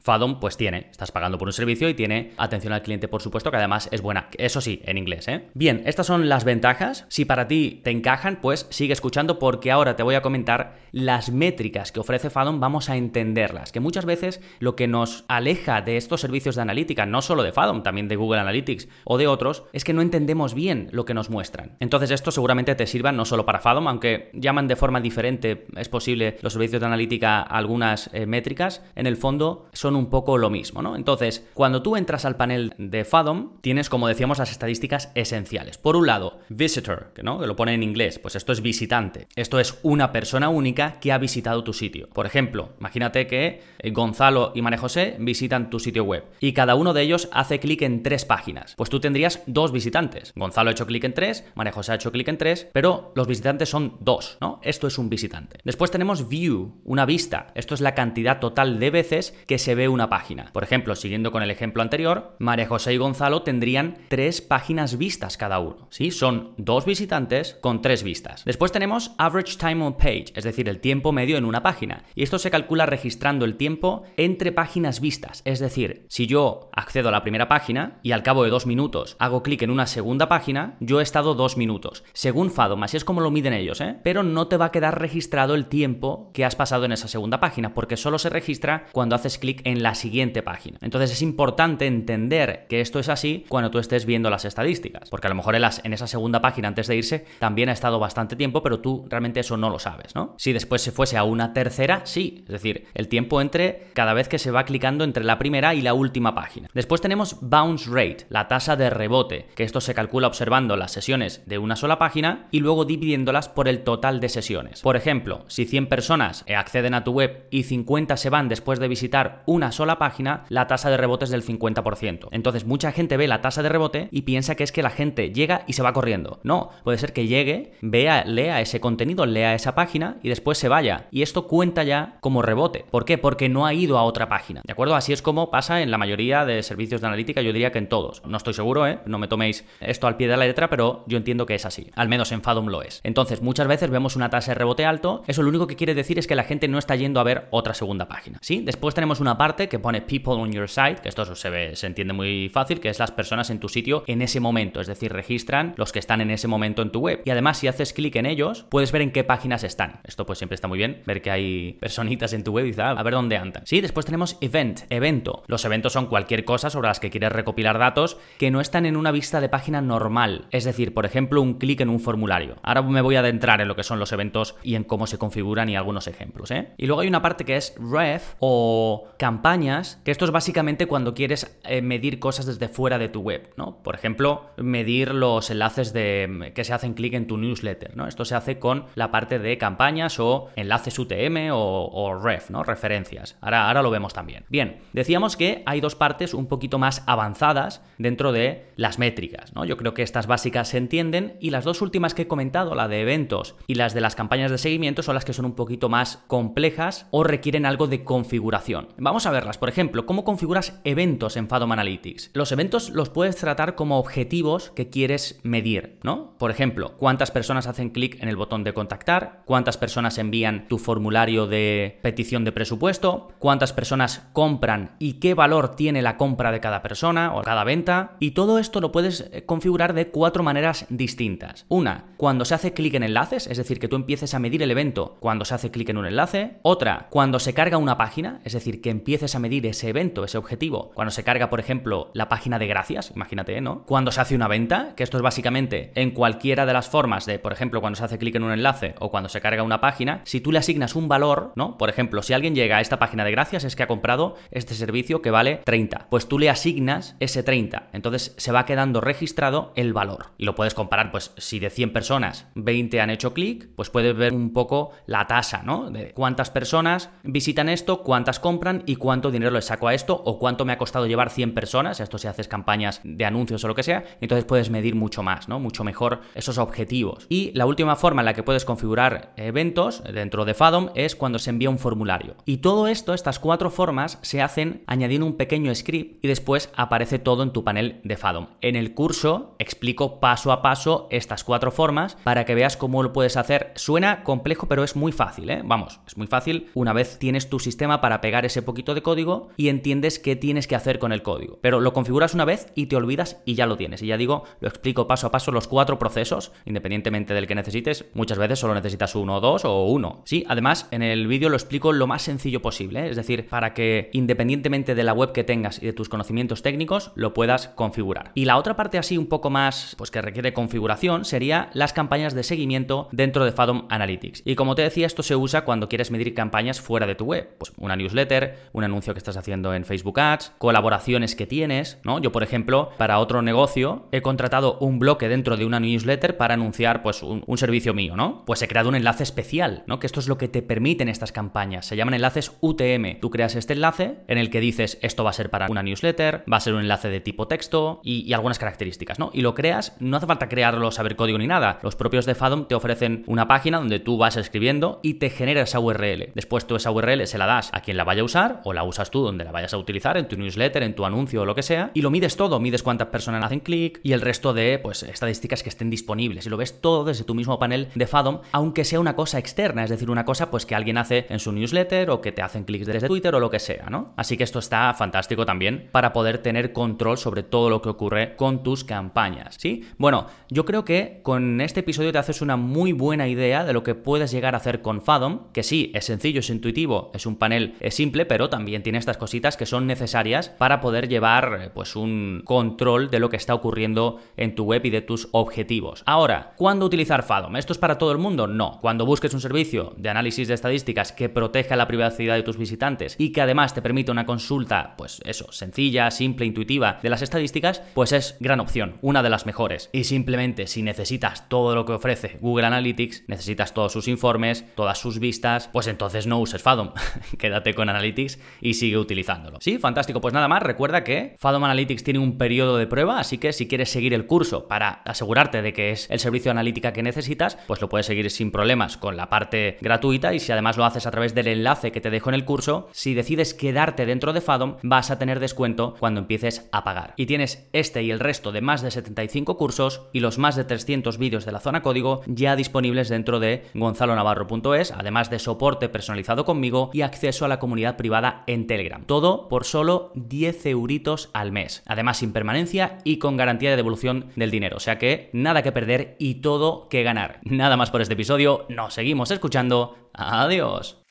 Fathom 0.03 0.39
pues 0.39 0.55
tiene. 0.55 0.87
Estás 0.91 1.11
pagando 1.11 1.39
por 1.39 1.47
un 1.47 1.53
servicio 1.53 1.89
y 1.89 1.95
tiene 1.95 2.33
atención 2.37 2.73
al 2.73 2.83
cliente, 2.83 3.07
por 3.07 3.21
supuesto, 3.21 3.49
que 3.49 3.57
además 3.57 3.89
es 3.91 4.01
buena. 4.01 4.27
Eso 4.37 4.61
sí, 4.61 4.81
en 4.85 4.99
inglés, 4.99 5.27
¿eh? 5.27 5.49
Bien, 5.55 5.81
estas 5.85 6.05
son 6.05 6.29
las 6.29 6.43
ventajas. 6.43 7.05
Si 7.09 7.25
para 7.25 7.47
ti 7.47 7.81
te 7.83 7.89
encajan, 7.89 8.39
pues 8.39 8.67
sigue 8.69 8.93
escuchando 8.93 9.39
porque 9.39 9.71
ahora 9.71 9.95
te 9.95 10.03
voy 10.03 10.13
a 10.15 10.21
comentar 10.21 10.75
las 10.91 11.31
métricas 11.31 11.91
que 11.91 11.99
ofrece 11.99 12.29
Fathom. 12.29 12.59
Vamos 12.59 12.89
a 12.89 12.95
entenderlas. 12.95 13.71
Que 13.71 13.79
muchas 13.79 14.05
veces 14.05 14.41
lo 14.59 14.75
que 14.75 14.87
nos 14.87 15.25
aleja 15.27 15.81
de 15.81 15.97
estos 15.97 16.21
servicios 16.21 16.55
de 16.55 16.61
analítica, 16.61 17.07
no 17.07 17.23
solo 17.23 17.41
de 17.41 17.51
Fathom, 17.51 17.81
también 17.81 18.07
de 18.07 18.15
Google 18.15 18.41
Analytics 18.41 18.87
o 19.05 19.17
de 19.17 19.27
otros, 19.27 19.63
es 19.73 19.83
que 19.83 19.93
no 19.93 20.03
entendemos 20.03 20.53
bien 20.53 20.89
lo 20.91 21.05
que 21.05 21.15
nos 21.15 21.31
muestran. 21.31 21.77
Entonces 21.79 22.11
esto 22.11 22.29
seguramente 22.29 22.75
te 22.75 22.85
sirva 22.85 23.11
no 23.11 23.25
solo 23.25 23.45
para 23.45 23.59
Fathom, 23.59 23.87
aunque 23.87 24.29
llaman 24.33 24.67
de 24.67 24.75
forma 24.75 25.01
diferente, 25.01 25.52
es 25.75 25.89
posible, 25.89 26.37
los 26.41 26.53
servicios 26.53 26.79
de 26.79 26.87
analítica 26.87 27.41
algunas 27.41 28.09
eh, 28.13 28.25
métricas, 28.25 28.81
en 28.95 29.07
el 29.07 29.17
fondo 29.17 29.67
son 29.73 29.95
un 29.95 30.09
poco 30.09 30.37
lo 30.37 30.49
mismo, 30.49 30.81
¿no? 30.81 30.95
Entonces, 30.95 31.47
cuando 31.53 31.81
tú 31.81 31.95
entras 31.95 32.25
al 32.25 32.35
panel 32.35 32.73
de 32.77 33.05
Fathom, 33.05 33.59
tienes, 33.61 33.89
como 33.89 34.07
decíamos, 34.07 34.39
las 34.39 34.51
estadísticas 34.51 35.11
esenciales. 35.15 35.77
Por 35.77 35.95
un 35.95 36.07
lado, 36.07 36.39
visitor, 36.49 37.11
que 37.13 37.23
no, 37.23 37.39
que 37.39 37.47
lo 37.47 37.55
pone 37.55 37.73
en 37.73 37.83
inglés, 37.83 38.19
pues 38.19 38.35
esto 38.35 38.51
es 38.51 38.61
visitante. 38.61 39.27
Esto 39.35 39.59
es 39.59 39.79
una 39.83 40.11
persona 40.11 40.49
única 40.49 40.99
que 40.99 41.11
ha 41.11 41.17
visitado 41.17 41.63
tu 41.63 41.73
sitio. 41.73 42.09
Por 42.09 42.25
ejemplo, 42.25 42.73
imagínate 42.79 43.27
que 43.27 43.61
eh, 43.79 43.91
Gonzalo 43.91 44.51
y 44.55 44.61
María 44.61 44.79
José 44.79 45.15
visitan 45.19 45.69
tu 45.69 45.79
sitio 45.79 46.03
web 46.03 46.23
y 46.39 46.53
cada 46.53 46.75
uno 46.75 46.93
de 46.93 47.01
ellos 47.01 47.29
hace 47.31 47.59
clic 47.59 47.81
en 47.81 48.03
tres 48.03 48.25
páginas. 48.25 48.75
Pues 48.75 48.89
tú 48.89 48.99
tendrías 48.99 49.41
dos 49.47 49.71
visitantes. 49.71 50.33
Gonzalo 50.35 50.69
ha 50.69 50.73
hecho 50.73 50.85
clic 50.85 51.03
en 51.03 51.13
tres, 51.13 51.45
María 51.55 51.73
José 51.73 51.91
ha 51.91 51.95
hecho 51.95 52.11
clic 52.11 52.27
en 52.27 52.37
tres, 52.37 52.67
pero 52.73 53.11
los 53.15 53.27
visitantes 53.27 53.69
son 53.69 53.97
dos, 53.99 54.37
¿no? 54.41 54.59
Esto 54.63 54.87
es 54.87 54.97
un 54.97 55.09
visitante. 55.09 55.42
Después 55.63 55.91
tenemos 55.91 56.29
view, 56.29 56.81
una 56.83 57.05
vista. 57.05 57.47
Esto 57.55 57.73
es 57.73 57.81
la 57.81 57.95
cantidad 57.95 58.39
total 58.39 58.79
de 58.79 58.89
veces 58.89 59.35
que 59.47 59.57
se 59.57 59.75
ve 59.75 59.87
una 59.87 60.09
página. 60.09 60.49
Por 60.53 60.63
ejemplo, 60.63 60.95
siguiendo 60.95 61.31
con 61.31 61.43
el 61.43 61.51
ejemplo 61.51 61.81
anterior, 61.81 62.35
María 62.39 62.67
José 62.67 62.93
y 62.93 62.97
Gonzalo 62.97 63.43
tendrían 63.43 63.97
tres 64.07 64.41
páginas 64.41 64.97
vistas 64.97 65.37
cada 65.37 65.59
uno. 65.59 65.87
¿Sí? 65.89 66.11
Son 66.11 66.53
dos 66.57 66.85
visitantes 66.85 67.57
con 67.61 67.81
tres 67.81 68.03
vistas. 68.03 68.45
Después 68.45 68.71
tenemos 68.71 69.11
average 69.17 69.57
time 69.57 69.83
on 69.83 69.97
page, 69.97 70.25
es 70.35 70.43
decir, 70.43 70.69
el 70.69 70.79
tiempo 70.79 71.11
medio 71.11 71.37
en 71.37 71.45
una 71.45 71.63
página. 71.63 72.03
Y 72.15 72.23
esto 72.23 72.39
se 72.39 72.51
calcula 72.51 72.85
registrando 72.85 73.45
el 73.45 73.55
tiempo 73.55 74.03
entre 74.17 74.51
páginas 74.51 74.99
vistas. 74.99 75.41
Es 75.45 75.59
decir, 75.59 76.05
si 76.09 76.27
yo 76.27 76.69
accedo 76.73 77.09
a 77.09 77.11
la 77.11 77.23
primera 77.23 77.47
página 77.47 77.99
y 78.03 78.11
al 78.11 78.23
cabo 78.23 78.43
de 78.43 78.49
dos 78.49 78.65
minutos 78.65 79.15
hago 79.19 79.43
clic 79.43 79.61
en 79.61 79.71
una 79.71 79.87
segunda 79.87 80.29
página, 80.29 80.77
yo 80.79 80.99
he 80.99 81.03
estado 81.03 81.35
dos 81.35 81.57
minutos. 81.57 82.03
Según 82.13 82.51
Fadom, 82.51 82.83
así 82.83 82.97
es 82.97 83.05
como 83.05 83.21
lo 83.21 83.31
miden 83.31 83.53
ellos, 83.53 83.81
¿eh? 83.81 83.97
Pero 84.03 84.23
no 84.23 84.47
te 84.47 84.57
va 84.57 84.65
a 84.65 84.71
quedar 84.71 84.99
registrado 84.99 85.32
el 85.33 85.65
tiempo 85.65 86.29
que 86.33 86.45
has 86.45 86.55
pasado 86.55 86.85
en 86.85 86.91
esa 86.91 87.07
segunda 87.07 87.39
página, 87.39 87.73
porque 87.73 87.97
solo 87.97 88.19
se 88.19 88.29
registra 88.29 88.85
cuando 88.91 89.15
haces 89.15 89.37
clic 89.37 89.61
en 89.65 89.81
la 89.81 89.95
siguiente 89.95 90.43
página. 90.43 90.77
Entonces 90.81 91.11
es 91.11 91.21
importante 91.21 91.87
entender 91.87 92.65
que 92.69 92.81
esto 92.81 92.99
es 92.99 93.09
así 93.09 93.45
cuando 93.49 93.71
tú 93.71 93.79
estés 93.79 94.05
viendo 94.05 94.29
las 94.29 94.45
estadísticas, 94.45 95.09
porque 95.09 95.27
a 95.27 95.29
lo 95.29 95.35
mejor 95.35 95.55
en, 95.55 95.63
en 95.83 95.93
esa 95.93 96.07
segunda 96.07 96.41
página 96.41 96.67
antes 96.67 96.87
de 96.87 96.95
irse 96.95 97.25
también 97.39 97.69
ha 97.69 97.73
estado 97.73 97.99
bastante 97.99 98.35
tiempo, 98.35 98.61
pero 98.61 98.79
tú 98.79 99.05
realmente 99.09 99.39
eso 99.39 99.57
no 99.57 99.69
lo 99.69 99.79
sabes, 99.79 100.13
¿no? 100.15 100.35
Si 100.37 100.53
después 100.53 100.81
se 100.81 100.91
fuese 100.91 101.17
a 101.17 101.23
una 101.23 101.53
tercera, 101.53 102.01
sí, 102.05 102.43
es 102.45 102.51
decir, 102.51 102.85
el 102.93 103.07
tiempo 103.07 103.41
entre 103.41 103.87
cada 103.93 104.13
vez 104.13 104.27
que 104.27 104.39
se 104.39 104.51
va 104.51 104.65
clicando 104.65 105.03
entre 105.03 105.23
la 105.23 105.39
primera 105.39 105.73
y 105.73 105.81
la 105.81 105.93
última 105.93 106.35
página. 106.35 106.69
Después 106.73 107.01
tenemos 107.01 107.37
bounce 107.41 107.89
rate, 107.89 108.25
la 108.29 108.47
tasa 108.47 108.75
de 108.75 108.89
rebote, 108.89 109.47
que 109.55 109.63
esto 109.63 109.81
se 109.81 109.95
calcula 109.95 110.27
observando 110.27 110.77
las 110.77 110.91
sesiones 110.91 111.41
de 111.45 111.57
una 111.57 111.75
sola 111.75 111.97
página 111.97 112.47
y 112.51 112.59
luego 112.59 112.85
dividiéndolas 112.85 113.49
por 113.49 113.67
el 113.67 113.83
total 113.83 114.19
de 114.19 114.29
sesiones. 114.29 114.81
Por 114.81 114.95
ejemplo, 114.95 115.22
si 115.47 115.65
100 115.65 115.87
personas 115.87 116.45
acceden 116.55 116.93
a 116.93 117.03
tu 117.03 117.11
web 117.11 117.47
y 117.49 117.63
50 117.63 118.17
se 118.17 118.29
van 118.29 118.49
después 118.49 118.79
de 118.79 118.87
visitar 118.87 119.43
una 119.45 119.71
sola 119.71 119.97
página, 119.97 120.45
la 120.49 120.67
tasa 120.67 120.89
de 120.89 120.97
rebote 120.97 121.25
es 121.25 121.31
del 121.31 121.43
50%. 121.43 122.27
Entonces 122.31 122.65
mucha 122.65 122.91
gente 122.91 123.17
ve 123.17 123.27
la 123.27 123.41
tasa 123.41 123.63
de 123.63 123.69
rebote 123.69 124.07
y 124.11 124.23
piensa 124.23 124.55
que 124.55 124.63
es 124.63 124.71
que 124.71 124.83
la 124.83 124.89
gente 124.89 125.31
llega 125.31 125.63
y 125.67 125.73
se 125.73 125.83
va 125.83 125.93
corriendo. 125.93 126.39
No, 126.43 126.69
puede 126.83 126.97
ser 126.97 127.13
que 127.13 127.27
llegue, 127.27 127.73
vea, 127.81 128.23
lea 128.25 128.61
ese 128.61 128.79
contenido, 128.79 129.25
lea 129.25 129.55
esa 129.55 129.75
página 129.75 130.17
y 130.21 130.29
después 130.29 130.57
se 130.57 130.69
vaya. 130.69 131.07
Y 131.11 131.21
esto 131.21 131.47
cuenta 131.47 131.83
ya 131.83 132.17
como 132.19 132.41
rebote. 132.41 132.85
¿Por 132.89 133.05
qué? 133.05 133.17
Porque 133.17 133.49
no 133.49 133.65
ha 133.65 133.73
ido 133.73 133.97
a 133.97 134.03
otra 134.03 134.29
página. 134.29 134.61
¿De 134.65 134.73
acuerdo? 134.73 134.95
Así 134.95 135.13
es 135.13 135.21
como 135.21 135.51
pasa 135.51 135.81
en 135.81 135.91
la 135.91 135.97
mayoría 135.97 136.45
de 136.45 136.63
servicios 136.63 137.01
de 137.01 137.07
analítica, 137.07 137.41
yo 137.41 137.53
diría 137.53 137.71
que 137.71 137.79
en 137.79 137.89
todos. 137.89 138.23
No 138.25 138.37
estoy 138.37 138.53
seguro, 138.53 138.87
¿eh? 138.87 138.99
No 139.05 139.19
me 139.19 139.27
toméis 139.27 139.65
esto 139.79 140.07
al 140.07 140.17
pie 140.17 140.27
de 140.27 140.37
la 140.37 140.45
letra, 140.45 140.69
pero 140.69 141.03
yo 141.07 141.17
entiendo 141.17 141.45
que 141.45 141.55
es 141.55 141.65
así. 141.65 141.91
Al 141.95 142.09
menos 142.09 142.31
en 142.31 142.41
Fathom 142.41 142.67
lo 142.67 142.81
es. 142.81 143.01
Entonces, 143.03 143.41
muchas 143.41 143.67
veces 143.67 143.89
vemos 143.89 144.15
una 144.15 144.29
tasa 144.29 144.51
de 144.51 144.55
rebote 144.55 144.85
alto. 144.85 145.12
Eso 145.27 145.43
lo 145.43 145.49
único 145.49 145.67
que 145.67 145.75
quiere 145.75 145.93
decir 145.93 146.19
es 146.19 146.27
que 146.27 146.35
la 146.35 146.43
gente 146.43 146.67
no 146.67 146.77
está 146.77 146.95
yendo 146.95 147.19
a 147.19 147.23
ver 147.23 147.47
otra 147.51 147.73
segunda 147.73 148.07
página. 148.07 148.39
¿Sí? 148.41 148.61
Después 148.61 148.95
tenemos 148.95 149.19
una 149.19 149.37
parte 149.37 149.69
que 149.69 149.79
pone 149.79 150.01
people 150.01 150.33
on 150.33 150.51
your 150.51 150.69
site, 150.69 151.01
que 151.01 151.09
esto 151.09 151.35
se 151.35 151.49
ve, 151.49 151.75
se 151.75 151.87
entiende 151.87 152.13
muy 152.13 152.49
fácil, 152.49 152.79
que 152.79 152.89
es 152.89 152.99
las 152.99 153.11
personas 153.11 153.49
en 153.49 153.59
tu 153.59 153.69
sitio 153.69 154.03
en 154.07 154.21
ese 154.21 154.39
momento. 154.39 154.81
Es 154.81 154.87
decir, 154.87 155.13
registran 155.13 155.73
los 155.77 155.91
que 155.91 155.99
están 155.99 156.21
en 156.21 156.31
ese 156.31 156.47
momento 156.47 156.81
en 156.81 156.91
tu 156.91 156.99
web. 156.99 157.21
Y 157.25 157.29
además, 157.29 157.57
si 157.57 157.67
haces 157.67 157.93
clic 157.93 158.15
en 158.15 158.25
ellos, 158.25 158.65
puedes 158.69 158.91
ver 158.91 159.01
en 159.01 159.11
qué 159.11 159.23
páginas 159.23 159.63
están. 159.63 160.01
Esto 160.03 160.25
pues 160.25 160.39
siempre 160.39 160.55
está 160.55 160.67
muy 160.67 160.77
bien, 160.77 161.01
ver 161.05 161.21
que 161.21 161.31
hay 161.31 161.73
personitas 161.73 162.33
en 162.33 162.43
tu 162.43 162.51
web 162.51 162.65
y 162.65 162.79
ah, 162.79 162.91
a 162.91 163.03
ver 163.03 163.13
dónde 163.13 163.37
andan. 163.37 163.65
Sí, 163.65 163.81
después 163.81 164.05
tenemos 164.05 164.37
event, 164.41 164.81
evento. 164.89 165.43
Los 165.47 165.65
eventos 165.65 165.93
son 165.93 166.07
cualquier 166.07 166.45
cosa 166.45 166.69
sobre 166.69 166.87
las 166.87 166.99
que 166.99 167.09
quieres 167.09 167.31
recopilar 167.31 167.77
datos 167.77 168.17
que 168.37 168.51
no 168.51 168.61
están 168.61 168.85
en 168.85 168.97
una 168.97 169.11
vista 169.11 169.41
de 169.41 169.49
página 169.49 169.81
normal. 169.81 170.47
Es 170.51 170.63
decir, 170.63 170.93
por 170.93 171.05
ejemplo, 171.05 171.41
un 171.41 171.55
clic 171.55 171.81
en 171.81 171.89
un 171.89 171.99
formulario. 171.99 172.57
Ahora 172.63 172.81
me 172.81 173.01
voy 173.01 173.15
a 173.15 173.19
adentrar 173.19 173.61
en 173.61 173.67
lo 173.67 173.75
que 173.75 173.83
son 173.83 173.99
los 173.99 174.11
eventos 174.11 174.55
y 174.63 174.75
en 174.75 174.83
cómo 174.83 175.02
se 175.07 175.17
configuran 175.17 175.69
y 175.69 175.75
algunos 175.75 176.07
ejemplos. 176.07 176.51
¿eh? 176.51 176.69
Y 176.77 176.87
luego 176.87 177.01
hay 177.01 177.07
una 177.07 177.21
parte 177.21 177.45
que 177.45 177.55
es 177.55 177.75
ref 177.77 178.35
o 178.39 179.07
campañas, 179.17 179.99
que 180.03 180.11
esto 180.11 180.25
es 180.25 180.31
básicamente 180.31 180.87
cuando 180.87 181.13
quieres 181.13 181.59
eh, 181.63 181.81
medir 181.81 182.19
cosas 182.19 182.45
desde 182.45 182.67
fuera 182.67 182.97
de 182.97 183.09
tu 183.09 183.21
web. 183.21 183.53
¿no? 183.57 183.81
Por 183.83 183.95
ejemplo, 183.95 184.49
medir 184.57 185.13
los 185.13 185.49
enlaces 185.49 185.93
de, 185.93 186.51
que 186.55 186.63
se 186.63 186.73
hacen 186.73 186.93
clic 186.93 187.13
en 187.13 187.27
tu 187.27 187.37
newsletter. 187.37 187.95
¿no? 187.95 188.07
Esto 188.07 188.25
se 188.25 188.35
hace 188.35 188.59
con 188.59 188.85
la 188.95 189.11
parte 189.11 189.39
de 189.39 189.57
campañas 189.57 190.19
o 190.19 190.49
enlaces 190.55 190.97
UTM 190.97 191.49
o, 191.51 192.19
ref, 192.21 192.49
¿no? 192.49 192.63
referencias. 192.63 193.37
Ahora, 193.41 193.67
ahora 193.67 193.81
lo 193.81 193.91
vemos 193.91 194.13
también. 194.13 194.45
Bien, 194.49 194.81
decíamos 194.93 195.37
que 195.37 195.63
hay 195.65 195.81
dos 195.81 195.95
partes 195.95 196.33
un 196.33 196.47
poquito 196.47 196.77
más 196.77 197.03
avanzadas 197.07 197.81
dentro 197.97 198.31
de 198.31 198.65
las 198.75 198.99
métricas, 198.99 199.53
¿no? 199.55 199.65
Yo 199.65 199.77
creo 199.77 199.93
que 199.93 200.03
estas 200.03 200.27
básicas 200.27 200.69
se 200.69 200.77
entienden 200.77 201.37
y 201.39 201.49
las 201.49 201.63
dos 201.63 201.81
últimas 201.81 202.13
que 202.13 202.23
he 202.23 202.27
comentado, 202.27 202.75
la 202.75 202.87
de 202.87 203.01
eventos 203.01 203.55
y 203.67 203.75
las 203.75 203.93
de 203.93 204.01
las 204.01 204.15
campañas 204.15 204.51
de 204.51 204.57
seguimiento, 204.57 204.92
son 205.01 205.15
las 205.15 205.25
que 205.25 205.33
son 205.33 205.45
un 205.45 205.55
poquito 205.55 205.89
más 205.89 206.23
complejas 206.27 207.07
o 207.11 207.23
requieren 207.23 207.65
algo 207.65 207.87
de 207.87 208.03
configuración. 208.03 208.89
Vamos 208.97 209.25
a 209.25 209.31
verlas. 209.31 209.57
Por 209.57 209.69
ejemplo, 209.69 210.05
¿cómo 210.05 210.23
configuras 210.23 210.79
eventos 210.83 211.37
en 211.37 211.47
Fathom 211.47 211.71
Analytics? 211.71 212.31
Los 212.33 212.51
eventos 212.51 212.89
los 212.89 213.09
puedes 213.09 213.35
tratar 213.35 213.75
como 213.75 213.97
objetivos 213.97 214.71
que 214.75 214.89
quieres 214.89 215.39
medir, 215.43 215.99
¿no? 216.03 216.35
Por 216.37 216.51
ejemplo, 216.51 216.97
cuántas 216.97 217.31
personas 217.31 217.67
hacen 217.67 217.89
clic 217.89 218.21
en 218.21 218.29
el 218.29 218.35
botón 218.35 218.63
de 218.63 218.73
contactar, 218.73 219.43
cuántas 219.45 219.77
personas 219.77 220.17
envían 220.17 220.67
tu 220.67 220.77
formulario 220.77 221.47
de 221.47 221.99
petición 222.01 222.43
de 222.43 222.51
presupuesto, 222.51 223.29
cuántas 223.39 223.73
personas 223.73 224.27
compran 224.33 224.95
y 224.99 225.13
qué 225.13 225.33
valor 225.33 225.75
tiene 225.75 226.01
la 226.01 226.17
compra 226.17 226.51
de 226.51 226.59
cada 226.59 226.81
persona 226.81 227.33
o 227.33 227.41
cada 227.41 227.63
venta. 227.63 228.17
Y 228.19 228.31
todo 228.31 228.59
esto 228.59 228.81
lo 228.81 228.91
puedes 228.91 229.29
eh, 229.31 229.45
configurar 229.45 229.93
de 229.93 230.09
cuatro 230.09 230.43
maneras 230.43 230.85
distintas. 230.89 231.65
Una, 231.69 232.13
cuando 232.17 232.45
se 232.45 232.55
hace 232.55 232.73
clic 232.73 232.93
en 232.95 233.03
enlaces, 233.03 233.47
es 233.47 233.57
decir, 233.57 233.79
que 233.79 233.87
tú 233.87 233.95
empieces 233.95 234.33
a 234.33 234.39
medir 234.39 234.61
el 234.61 234.71
evento 234.71 234.82
cuando 235.19 235.45
se 235.45 235.55
hace 235.55 235.71
clic 235.71 235.89
en 235.89 235.97
un 235.97 236.05
enlace. 236.05 236.57
Otra, 236.61 237.07
cuando 237.09 237.39
se 237.39 237.53
carga 237.53 237.77
una 237.77 237.97
página, 237.97 238.41
es 238.43 238.53
decir, 238.53 238.81
que 238.81 238.89
empieces 238.89 239.35
a 239.35 239.39
medir 239.39 239.65
ese 239.65 239.89
evento, 239.89 240.23
ese 240.23 240.37
objetivo, 240.37 240.91
cuando 240.93 241.11
se 241.11 241.23
carga, 241.23 241.49
por 241.49 241.59
ejemplo, 241.59 242.11
la 242.13 242.29
página 242.29 242.59
de 242.59 242.67
gracias, 242.67 243.11
imagínate, 243.15 243.59
¿no? 243.61 243.83
Cuando 243.85 244.11
se 244.11 244.21
hace 244.21 244.35
una 244.35 244.47
venta, 244.47 244.93
que 244.95 245.03
esto 245.03 245.17
es 245.17 245.23
básicamente 245.23 245.91
en 245.95 246.11
cualquiera 246.11 246.65
de 246.65 246.73
las 246.73 246.89
formas 246.89 247.25
de, 247.25 247.39
por 247.39 247.53
ejemplo, 247.53 247.81
cuando 247.81 247.97
se 247.97 248.03
hace 248.03 248.17
clic 248.17 248.35
en 248.35 248.43
un 248.43 248.51
enlace 248.51 248.95
o 248.99 249.09
cuando 249.09 249.29
se 249.29 249.41
carga 249.41 249.63
una 249.63 249.81
página, 249.81 250.21
si 250.25 250.41
tú 250.41 250.51
le 250.51 250.59
asignas 250.59 250.95
un 250.95 251.07
valor, 251.07 251.53
¿no? 251.55 251.77
Por 251.77 251.89
ejemplo, 251.89 252.21
si 252.21 252.33
alguien 252.33 252.55
llega 252.55 252.77
a 252.77 252.81
esta 252.81 252.99
página 252.99 253.23
de 253.23 253.31
gracias 253.31 253.63
es 253.63 253.75
que 253.75 253.83
ha 253.83 253.87
comprado 253.87 254.35
este 254.51 254.75
servicio 254.75 255.21
que 255.21 255.31
vale 255.31 255.61
30. 255.63 256.07
Pues 256.09 256.27
tú 256.27 256.39
le 256.39 256.49
asignas 256.49 257.15
ese 257.19 257.43
30. 257.43 257.89
Entonces 257.93 258.33
se 258.37 258.51
va 258.51 258.65
quedando 258.65 259.01
registrado 259.01 259.71
el 259.75 259.93
valor. 259.93 260.31
Y 260.37 260.45
lo 260.45 260.55
puedes 260.55 260.73
comparar, 260.73 261.11
pues 261.11 261.31
si 261.37 261.59
de 261.59 261.69
100 261.69 261.93
personas 261.93 262.47
20 262.55 263.01
han 263.01 263.09
hecho 263.09 263.33
clic, 263.33 263.69
pues 263.75 263.89
puedes 263.89 264.15
ver 264.15 264.33
un 264.33 264.53
poco 264.53 264.62
poco 264.63 264.91
la 265.07 265.27
tasa, 265.27 265.61
¿no? 265.63 265.89
De 265.89 266.13
cuántas 266.13 266.49
personas 266.49 267.09
visitan 267.23 267.67
esto, 267.67 268.01
cuántas 268.01 268.39
compran 268.39 268.83
y 268.85 268.95
cuánto 268.95 269.29
dinero 269.29 269.51
le 269.51 269.61
saco 269.61 269.89
a 269.89 269.93
esto 269.93 270.21
o 270.25 270.39
cuánto 270.39 270.63
me 270.63 270.71
ha 270.71 270.77
costado 270.77 271.05
llevar 271.05 271.29
100 271.29 271.53
personas, 271.53 271.99
esto 271.99 272.17
si 272.17 272.27
haces 272.27 272.47
campañas 272.47 273.01
de 273.03 273.25
anuncios 273.25 273.63
o 273.63 273.67
lo 273.67 273.75
que 273.75 273.83
sea, 273.83 274.05
entonces 274.21 274.45
puedes 274.45 274.69
medir 274.69 274.95
mucho 274.95 275.21
más, 275.21 275.49
¿no? 275.49 275.59
Mucho 275.59 275.83
mejor 275.83 276.21
esos 276.33 276.57
objetivos. 276.57 277.25
Y 277.27 277.51
la 277.55 277.65
última 277.65 277.97
forma 277.97 278.21
en 278.21 278.25
la 278.25 278.33
que 278.33 278.43
puedes 278.43 278.63
configurar 278.63 279.33
eventos 279.35 280.01
dentro 280.03 280.45
de 280.45 280.53
Fadom 280.53 280.89
es 280.95 281.15
cuando 281.15 281.39
se 281.39 281.49
envía 281.49 281.69
un 281.69 281.79
formulario. 281.79 282.35
Y 282.45 282.57
todo 282.57 282.87
esto, 282.87 283.13
estas 283.13 283.39
cuatro 283.39 283.69
formas, 283.69 284.19
se 284.21 284.41
hacen 284.41 284.83
añadiendo 284.87 285.25
un 285.25 285.35
pequeño 285.35 285.75
script 285.75 286.23
y 286.23 286.27
después 286.29 286.69
aparece 286.75 287.19
todo 287.19 287.43
en 287.43 287.51
tu 287.51 287.63
panel 287.63 287.99
de 288.03 288.15
Fadom. 288.15 288.47
En 288.61 288.75
el 288.75 288.93
curso 288.93 289.55
explico 289.59 290.19
paso 290.19 290.51
a 290.51 290.61
paso 290.61 291.07
estas 291.09 291.43
cuatro 291.43 291.71
formas 291.71 292.15
para 292.23 292.45
que 292.45 292.55
veas 292.55 292.77
cómo 292.77 293.03
lo 293.03 293.13
puedes 293.13 293.37
hacer. 293.37 293.71
Suena 293.75 294.23
pero 294.67 294.83
es 294.83 294.95
muy 294.95 295.11
fácil, 295.11 295.49
¿eh? 295.49 295.61
Vamos, 295.63 295.99
es 296.07 296.17
muy 296.17 296.27
fácil 296.27 296.69
una 296.73 296.93
vez 296.93 297.19
tienes 297.19 297.49
tu 297.49 297.59
sistema 297.59 298.01
para 298.01 298.21
pegar 298.21 298.45
ese 298.45 298.61
poquito 298.61 298.95
de 298.95 299.01
código 299.01 299.49
y 299.57 299.69
entiendes 299.69 300.19
qué 300.19 300.35
tienes 300.35 300.67
que 300.67 300.75
hacer 300.75 300.99
con 300.99 301.11
el 301.11 301.23
código. 301.23 301.59
Pero 301.61 301.79
lo 301.79 301.93
configuras 301.93 302.33
una 302.33 302.45
vez 302.45 302.67
y 302.75 302.87
te 302.87 302.95
olvidas 302.95 303.41
y 303.45 303.55
ya 303.55 303.65
lo 303.65 303.77
tienes. 303.77 304.01
Y 304.01 304.07
ya 304.07 304.17
digo, 304.17 304.43
lo 304.59 304.67
explico 304.67 305.07
paso 305.07 305.27
a 305.27 305.31
paso 305.31 305.51
los 305.51 305.67
cuatro 305.67 305.99
procesos, 305.99 306.51
independientemente 306.65 307.33
del 307.33 307.47
que 307.47 307.55
necesites. 307.55 308.05
Muchas 308.13 308.37
veces 308.37 308.59
solo 308.59 308.73
necesitas 308.73 309.15
uno 309.15 309.37
o 309.37 309.41
dos 309.41 309.65
o 309.65 309.85
uno. 309.85 310.21
Sí, 310.25 310.45
además 310.47 310.87
en 310.91 311.01
el 311.01 311.27
vídeo 311.27 311.49
lo 311.49 311.55
explico 311.55 311.91
lo 311.91 312.07
más 312.07 312.21
sencillo 312.21 312.61
posible, 312.61 313.07
¿eh? 313.07 313.09
es 313.09 313.15
decir, 313.15 313.47
para 313.47 313.73
que 313.73 314.09
independientemente 314.13 314.95
de 314.95 315.03
la 315.03 315.13
web 315.13 315.31
que 315.31 315.43
tengas 315.43 315.81
y 315.81 315.85
de 315.85 315.93
tus 315.93 316.09
conocimientos 316.09 316.61
técnicos, 316.61 317.11
lo 317.15 317.33
puedas 317.33 317.67
configurar. 317.69 318.31
Y 318.35 318.45
la 318.45 318.57
otra 318.57 318.75
parte 318.75 318.97
así 318.97 319.17
un 319.17 319.27
poco 319.27 319.49
más, 319.49 319.95
pues 319.97 320.11
que 320.11 320.21
requiere 320.21 320.53
configuración, 320.53 321.25
sería 321.25 321.69
las 321.73 321.93
campañas 321.93 322.33
de 322.33 322.43
seguimiento 322.43 323.07
dentro 323.11 323.45
de 323.45 323.51
Fathom 323.51 323.85
Analytics. 323.89 324.42
Y 324.45 324.55
como 324.55 324.75
te 324.75 324.81
decía, 324.81 325.05
esto 325.05 325.23
se 325.23 325.35
usa 325.35 325.63
cuando 325.63 325.89
quieres 325.89 326.11
medir 326.11 326.33
campañas 326.33 326.81
fuera 326.81 327.07
de 327.07 327.15
tu 327.15 327.25
web. 327.25 327.55
Pues 327.57 327.73
una 327.77 327.95
newsletter, 327.95 328.57
un 328.73 328.83
anuncio 328.83 329.13
que 329.13 329.17
estás 329.17 329.37
haciendo 329.37 329.73
en 329.73 329.85
Facebook 329.85 330.19
Ads, 330.19 330.53
colaboraciones 330.57 331.35
que 331.35 331.47
tienes, 331.47 331.99
¿no? 332.03 332.19
Yo, 332.19 332.31
por 332.31 332.43
ejemplo, 332.43 332.89
para 332.97 333.19
otro 333.19 333.41
negocio 333.41 334.07
he 334.11 334.21
contratado 334.21 334.77
un 334.79 334.99
bloque 334.99 335.29
dentro 335.29 335.57
de 335.57 335.65
una 335.65 335.79
newsletter 335.79 336.37
para 336.37 336.55
anunciar 336.55 337.01
pues 337.01 337.23
un, 337.23 337.43
servicio 337.57 337.93
mío, 337.93 338.15
¿no? 338.15 338.43
Pues 338.45 338.61
he 338.61 338.67
creado 338.67 338.89
un 338.89 338.95
enlace 338.95 339.23
especial, 339.23 339.83
¿no? 339.87 339.99
Que 339.99 340.07
esto 340.07 340.19
es 340.19 340.27
lo 340.27 340.37
que 340.37 340.47
te 340.47 340.61
permiten 340.61 341.07
estas 341.07 341.31
campañas. 341.31 341.85
Se 341.85 341.95
llaman 341.95 342.15
enlaces 342.15 342.51
UTM. 342.61 343.19
Tú 343.21 343.29
creas 343.29 343.55
este 343.55 343.73
enlace 343.73 344.17
en 344.27 344.37
el 344.37 344.49
que 344.49 344.59
dices 344.59 344.97
esto 345.01 345.23
va 345.23 345.29
a 345.29 345.33
ser 345.33 345.49
para 345.49 345.67
una 345.69 345.83
newsletter, 345.83 346.43
va 346.51 346.57
a 346.57 346.59
ser 346.59 346.73
un 346.73 346.81
enlace 346.81 347.09
de 347.09 347.21
tipo 347.21 347.47
texto 347.47 348.01
y, 348.03 348.21
y 348.21 348.33
algunas 348.33 348.59
características, 348.59 349.19
¿no? 349.19 349.29
Y 349.33 349.41
lo 349.41 349.53
creas, 349.53 349.95
no 349.99 350.17
hace 350.17 350.25
falta 350.25 350.49
crearlo, 350.49 350.91
saber 350.91 351.15
código 351.15 351.37
ni 351.37 351.47
nada. 351.47 351.79
Los 351.83 351.95
propios 351.95 352.25
de 352.25 352.35
Fathom 352.35 352.67
te 352.67 352.75
ofrecen 352.75 353.23
una 353.27 353.47
página 353.47 353.77
donde 353.77 353.99
tú 353.99 354.17
vas 354.17 354.32
escribiendo 354.37 354.99
y 355.03 355.15
te 355.15 355.29
genera 355.29 355.61
esa 355.61 355.79
URL. 355.79 356.31
Después 356.35 356.65
tú 356.65 356.75
esa 356.75 356.91
URL 356.91 357.25
se 357.27 357.37
la 357.37 357.45
das 357.45 357.69
a 357.73 357.81
quien 357.81 357.97
la 357.97 358.03
vaya 358.03 358.21
a 358.21 358.25
usar 358.25 358.61
o 358.63 358.73
la 358.73 358.83
usas 358.83 359.11
tú 359.11 359.23
donde 359.23 359.43
la 359.43 359.51
vayas 359.51 359.73
a 359.73 359.77
utilizar, 359.77 360.17
en 360.17 360.27
tu 360.27 360.37
newsletter, 360.37 360.83
en 360.83 360.95
tu 360.95 361.05
anuncio 361.05 361.41
o 361.41 361.45
lo 361.45 361.55
que 361.55 361.63
sea, 361.63 361.91
y 361.93 362.01
lo 362.01 362.11
mides 362.11 362.35
todo, 362.35 362.59
mides 362.59 362.83
cuántas 362.83 363.07
personas 363.09 363.43
hacen 363.43 363.59
clic 363.59 363.99
y 364.03 364.13
el 364.13 364.21
resto 364.21 364.53
de 364.53 364.79
pues 364.79 365.03
estadísticas 365.03 365.63
que 365.63 365.69
estén 365.69 365.89
disponibles. 365.89 366.45
Y 366.45 366.49
lo 366.49 366.57
ves 366.57 366.81
todo 366.81 367.03
desde 367.03 367.23
tu 367.23 367.35
mismo 367.35 367.59
panel 367.59 367.89
de 367.95 368.07
Fathom, 368.07 368.41
aunque 368.51 368.85
sea 368.85 368.99
una 368.99 369.15
cosa 369.15 369.39
externa, 369.39 369.83
es 369.83 369.89
decir, 369.89 370.09
una 370.09 370.25
cosa 370.25 370.51
pues 370.51 370.65
que 370.65 370.75
alguien 370.75 370.97
hace 370.97 371.25
en 371.29 371.39
su 371.39 371.51
newsletter 371.51 372.09
o 372.09 372.21
que 372.21 372.31
te 372.31 372.41
hacen 372.41 372.63
clics 372.63 372.85
desde 372.85 373.07
Twitter 373.07 373.33
o 373.35 373.39
lo 373.39 373.49
que 373.49 373.59
sea, 373.59 373.89
¿no? 373.89 374.13
Así 374.17 374.37
que 374.37 374.43
esto 374.43 374.59
está 374.59 374.93
fantástico 374.93 375.45
también 375.45 375.89
para 375.91 376.13
poder 376.13 376.39
tener 376.39 376.73
control 376.73 377.17
sobre 377.17 377.43
todo 377.43 377.69
lo 377.69 377.81
que 377.81 377.89
ocurre 377.89 378.35
con 378.35 378.63
tus 378.63 378.83
campañas, 378.83 379.55
¿sí? 379.59 379.85
Bueno, 379.97 380.27
yo 380.49 380.65
creo 380.65 380.85
que 380.85 381.19
con 381.23 381.61
este 381.61 381.81
episodio 381.81 382.11
te 382.11 382.17
haces 382.17 382.41
una 382.41 382.57
muy 382.57 382.93
buena 382.93 383.27
idea 383.27 383.63
de 383.65 383.73
lo 383.73 383.83
que 383.83 383.95
llegar 384.31 384.53
a 384.53 384.57
hacer 384.57 384.81
con 384.81 385.01
Fathom, 385.01 385.51
que 385.51 385.63
sí, 385.63 385.91
es 385.93 386.05
sencillo, 386.05 386.39
es 386.39 386.49
intuitivo, 386.49 387.11
es 387.13 387.25
un 387.25 387.35
panel 387.35 387.75
es 387.79 387.95
simple, 387.95 388.25
pero 388.25 388.49
también 388.49 388.83
tiene 388.83 388.97
estas 388.97 389.17
cositas 389.17 389.57
que 389.57 389.65
son 389.65 389.87
necesarias 389.87 390.49
para 390.49 390.81
poder 390.81 391.07
llevar 391.07 391.71
pues 391.73 391.95
un 391.95 392.41
control 392.45 393.09
de 393.09 393.19
lo 393.19 393.29
que 393.29 393.37
está 393.37 393.53
ocurriendo 393.53 394.19
en 394.37 394.55
tu 394.55 394.65
web 394.65 394.85
y 394.85 394.89
de 394.89 395.01
tus 395.01 395.29
objetivos. 395.31 396.03
Ahora, 396.05 396.53
¿cuándo 396.57 396.85
utilizar 396.85 397.23
Fathom? 397.23 397.55
¿Esto 397.55 397.73
es 397.73 397.79
para 397.79 397.97
todo 397.97 398.11
el 398.11 398.17
mundo? 398.17 398.47
No. 398.47 398.79
Cuando 398.81 399.05
busques 399.05 399.33
un 399.33 399.41
servicio 399.41 399.93
de 399.97 400.09
análisis 400.09 400.47
de 400.47 400.53
estadísticas 400.53 401.11
que 401.11 401.29
proteja 401.29 401.75
la 401.75 401.87
privacidad 401.87 402.35
de 402.35 402.43
tus 402.43 402.57
visitantes 402.57 403.15
y 403.17 403.31
que 403.31 403.41
además 403.41 403.73
te 403.73 403.81
permite 403.81 404.11
una 404.11 404.25
consulta, 404.25 404.95
pues 404.97 405.21
eso, 405.25 405.51
sencilla, 405.51 406.11
simple, 406.11 406.45
intuitiva 406.45 406.99
de 407.01 407.09
las 407.09 407.21
estadísticas, 407.21 407.81
pues 407.93 408.11
es 408.11 408.37
gran 408.39 408.59
opción, 408.59 408.97
una 409.01 409.23
de 409.23 409.29
las 409.29 409.45
mejores. 409.45 409.89
Y 409.91 410.05
simplemente 410.05 410.67
si 410.67 410.83
necesitas 410.83 411.49
todo 411.49 411.75
lo 411.75 411.85
que 411.85 411.93
ofrece 411.93 412.37
Google 412.41 412.67
Analytics, 412.67 413.23
necesitas 413.27 413.73
todos 413.73 413.91
sus 413.91 414.07
informes, 414.13 414.65
todas 414.75 414.97
sus 414.97 415.19
vistas, 415.19 415.69
pues 415.73 415.87
entonces 415.87 416.25
no 416.25 416.39
uses 416.39 416.61
Fathom. 416.61 416.91
Quédate 417.37 417.73
con 417.73 417.89
Analytics 417.89 418.39
y 418.61 418.75
sigue 418.75 418.97
utilizándolo. 418.97 419.57
Sí, 419.59 419.77
fantástico. 419.77 420.21
Pues 420.21 420.33
nada 420.33 420.47
más, 420.47 420.63
recuerda 420.63 421.03
que 421.03 421.35
Fathom 421.37 421.65
Analytics 421.65 422.03
tiene 422.03 422.19
un 422.19 422.37
periodo 422.37 422.77
de 422.77 422.87
prueba, 422.87 423.19
así 423.19 423.37
que 423.37 423.51
si 423.51 423.67
quieres 423.67 423.89
seguir 423.89 424.13
el 424.13 424.25
curso 424.25 424.67
para 424.67 425.01
asegurarte 425.05 425.61
de 425.61 425.73
que 425.73 425.91
es 425.91 426.09
el 426.09 426.19
servicio 426.19 426.49
de 426.49 426.51
analítica 426.51 426.93
que 426.93 427.03
necesitas, 427.03 427.57
pues 427.67 427.81
lo 427.81 427.89
puedes 427.89 428.05
seguir 428.05 428.29
sin 428.31 428.51
problemas 428.51 428.97
con 428.97 429.17
la 429.17 429.29
parte 429.29 429.77
gratuita 429.81 430.33
y 430.33 430.39
si 430.39 430.51
además 430.51 430.77
lo 430.77 430.85
haces 430.85 431.05
a 431.05 431.11
través 431.11 431.35
del 431.35 431.47
enlace 431.47 431.91
que 431.91 432.01
te 432.01 432.09
dejo 432.09 432.29
en 432.29 432.35
el 432.35 432.45
curso, 432.45 432.87
si 432.91 433.13
decides 433.13 433.53
quedarte 433.53 434.05
dentro 434.05 434.33
de 434.33 434.41
Fathom, 434.41 434.77
vas 434.83 435.11
a 435.11 435.19
tener 435.19 435.39
descuento 435.39 435.95
cuando 435.99 436.21
empieces 436.21 436.69
a 436.71 436.83
pagar. 436.83 437.13
Y 437.17 437.25
tienes 437.25 437.67
este 437.73 438.03
y 438.03 438.11
el 438.11 438.19
resto 438.19 438.51
de 438.51 438.61
más 438.61 438.81
de 438.81 438.91
75 438.91 439.57
cursos 439.57 440.03
y 440.13 440.19
los 440.19 440.37
más 440.37 440.55
de 440.55 440.63
300 440.63 441.17
vídeos 441.17 441.45
de 441.45 441.51
la 441.51 441.59
zona 441.59 441.81
código 441.81 442.21
ya 442.27 442.55
disponibles 442.55 443.09
dentro 443.09 443.39
de 443.39 443.65
gonzalonavarro.es, 444.05 444.91
además 444.91 445.29
de 445.29 445.39
soporte 445.39 445.89
personalizado 445.89 446.45
conmigo 446.45 446.89
y 446.93 447.01
acceso 447.01 447.45
a 447.45 447.47
la 447.47 447.59
comunidad 447.59 447.97
privada 447.97 448.43
en 448.47 448.67
Telegram. 448.67 449.05
Todo 449.05 449.47
por 449.47 449.65
solo 449.65 450.11
10 450.15 450.65
euritos 450.67 451.29
al 451.33 451.51
mes. 451.51 451.83
Además 451.85 452.17
sin 452.17 452.33
permanencia 452.33 452.97
y 453.03 453.17
con 453.17 453.37
garantía 453.37 453.69
de 453.69 453.77
devolución 453.77 454.29
del 454.35 454.51
dinero. 454.51 454.77
O 454.77 454.79
sea 454.79 454.97
que 454.97 455.29
nada 455.33 455.63
que 455.63 455.71
perder 455.71 456.15
y 456.19 456.35
todo 456.35 456.87
que 456.89 457.03
ganar. 457.03 457.39
Nada 457.43 457.77
más 457.77 457.91
por 457.91 458.01
este 458.01 458.13
episodio. 458.13 458.65
Nos 458.69 458.93
seguimos 458.93 459.31
escuchando. 459.31 460.09
Adiós. 460.13 461.03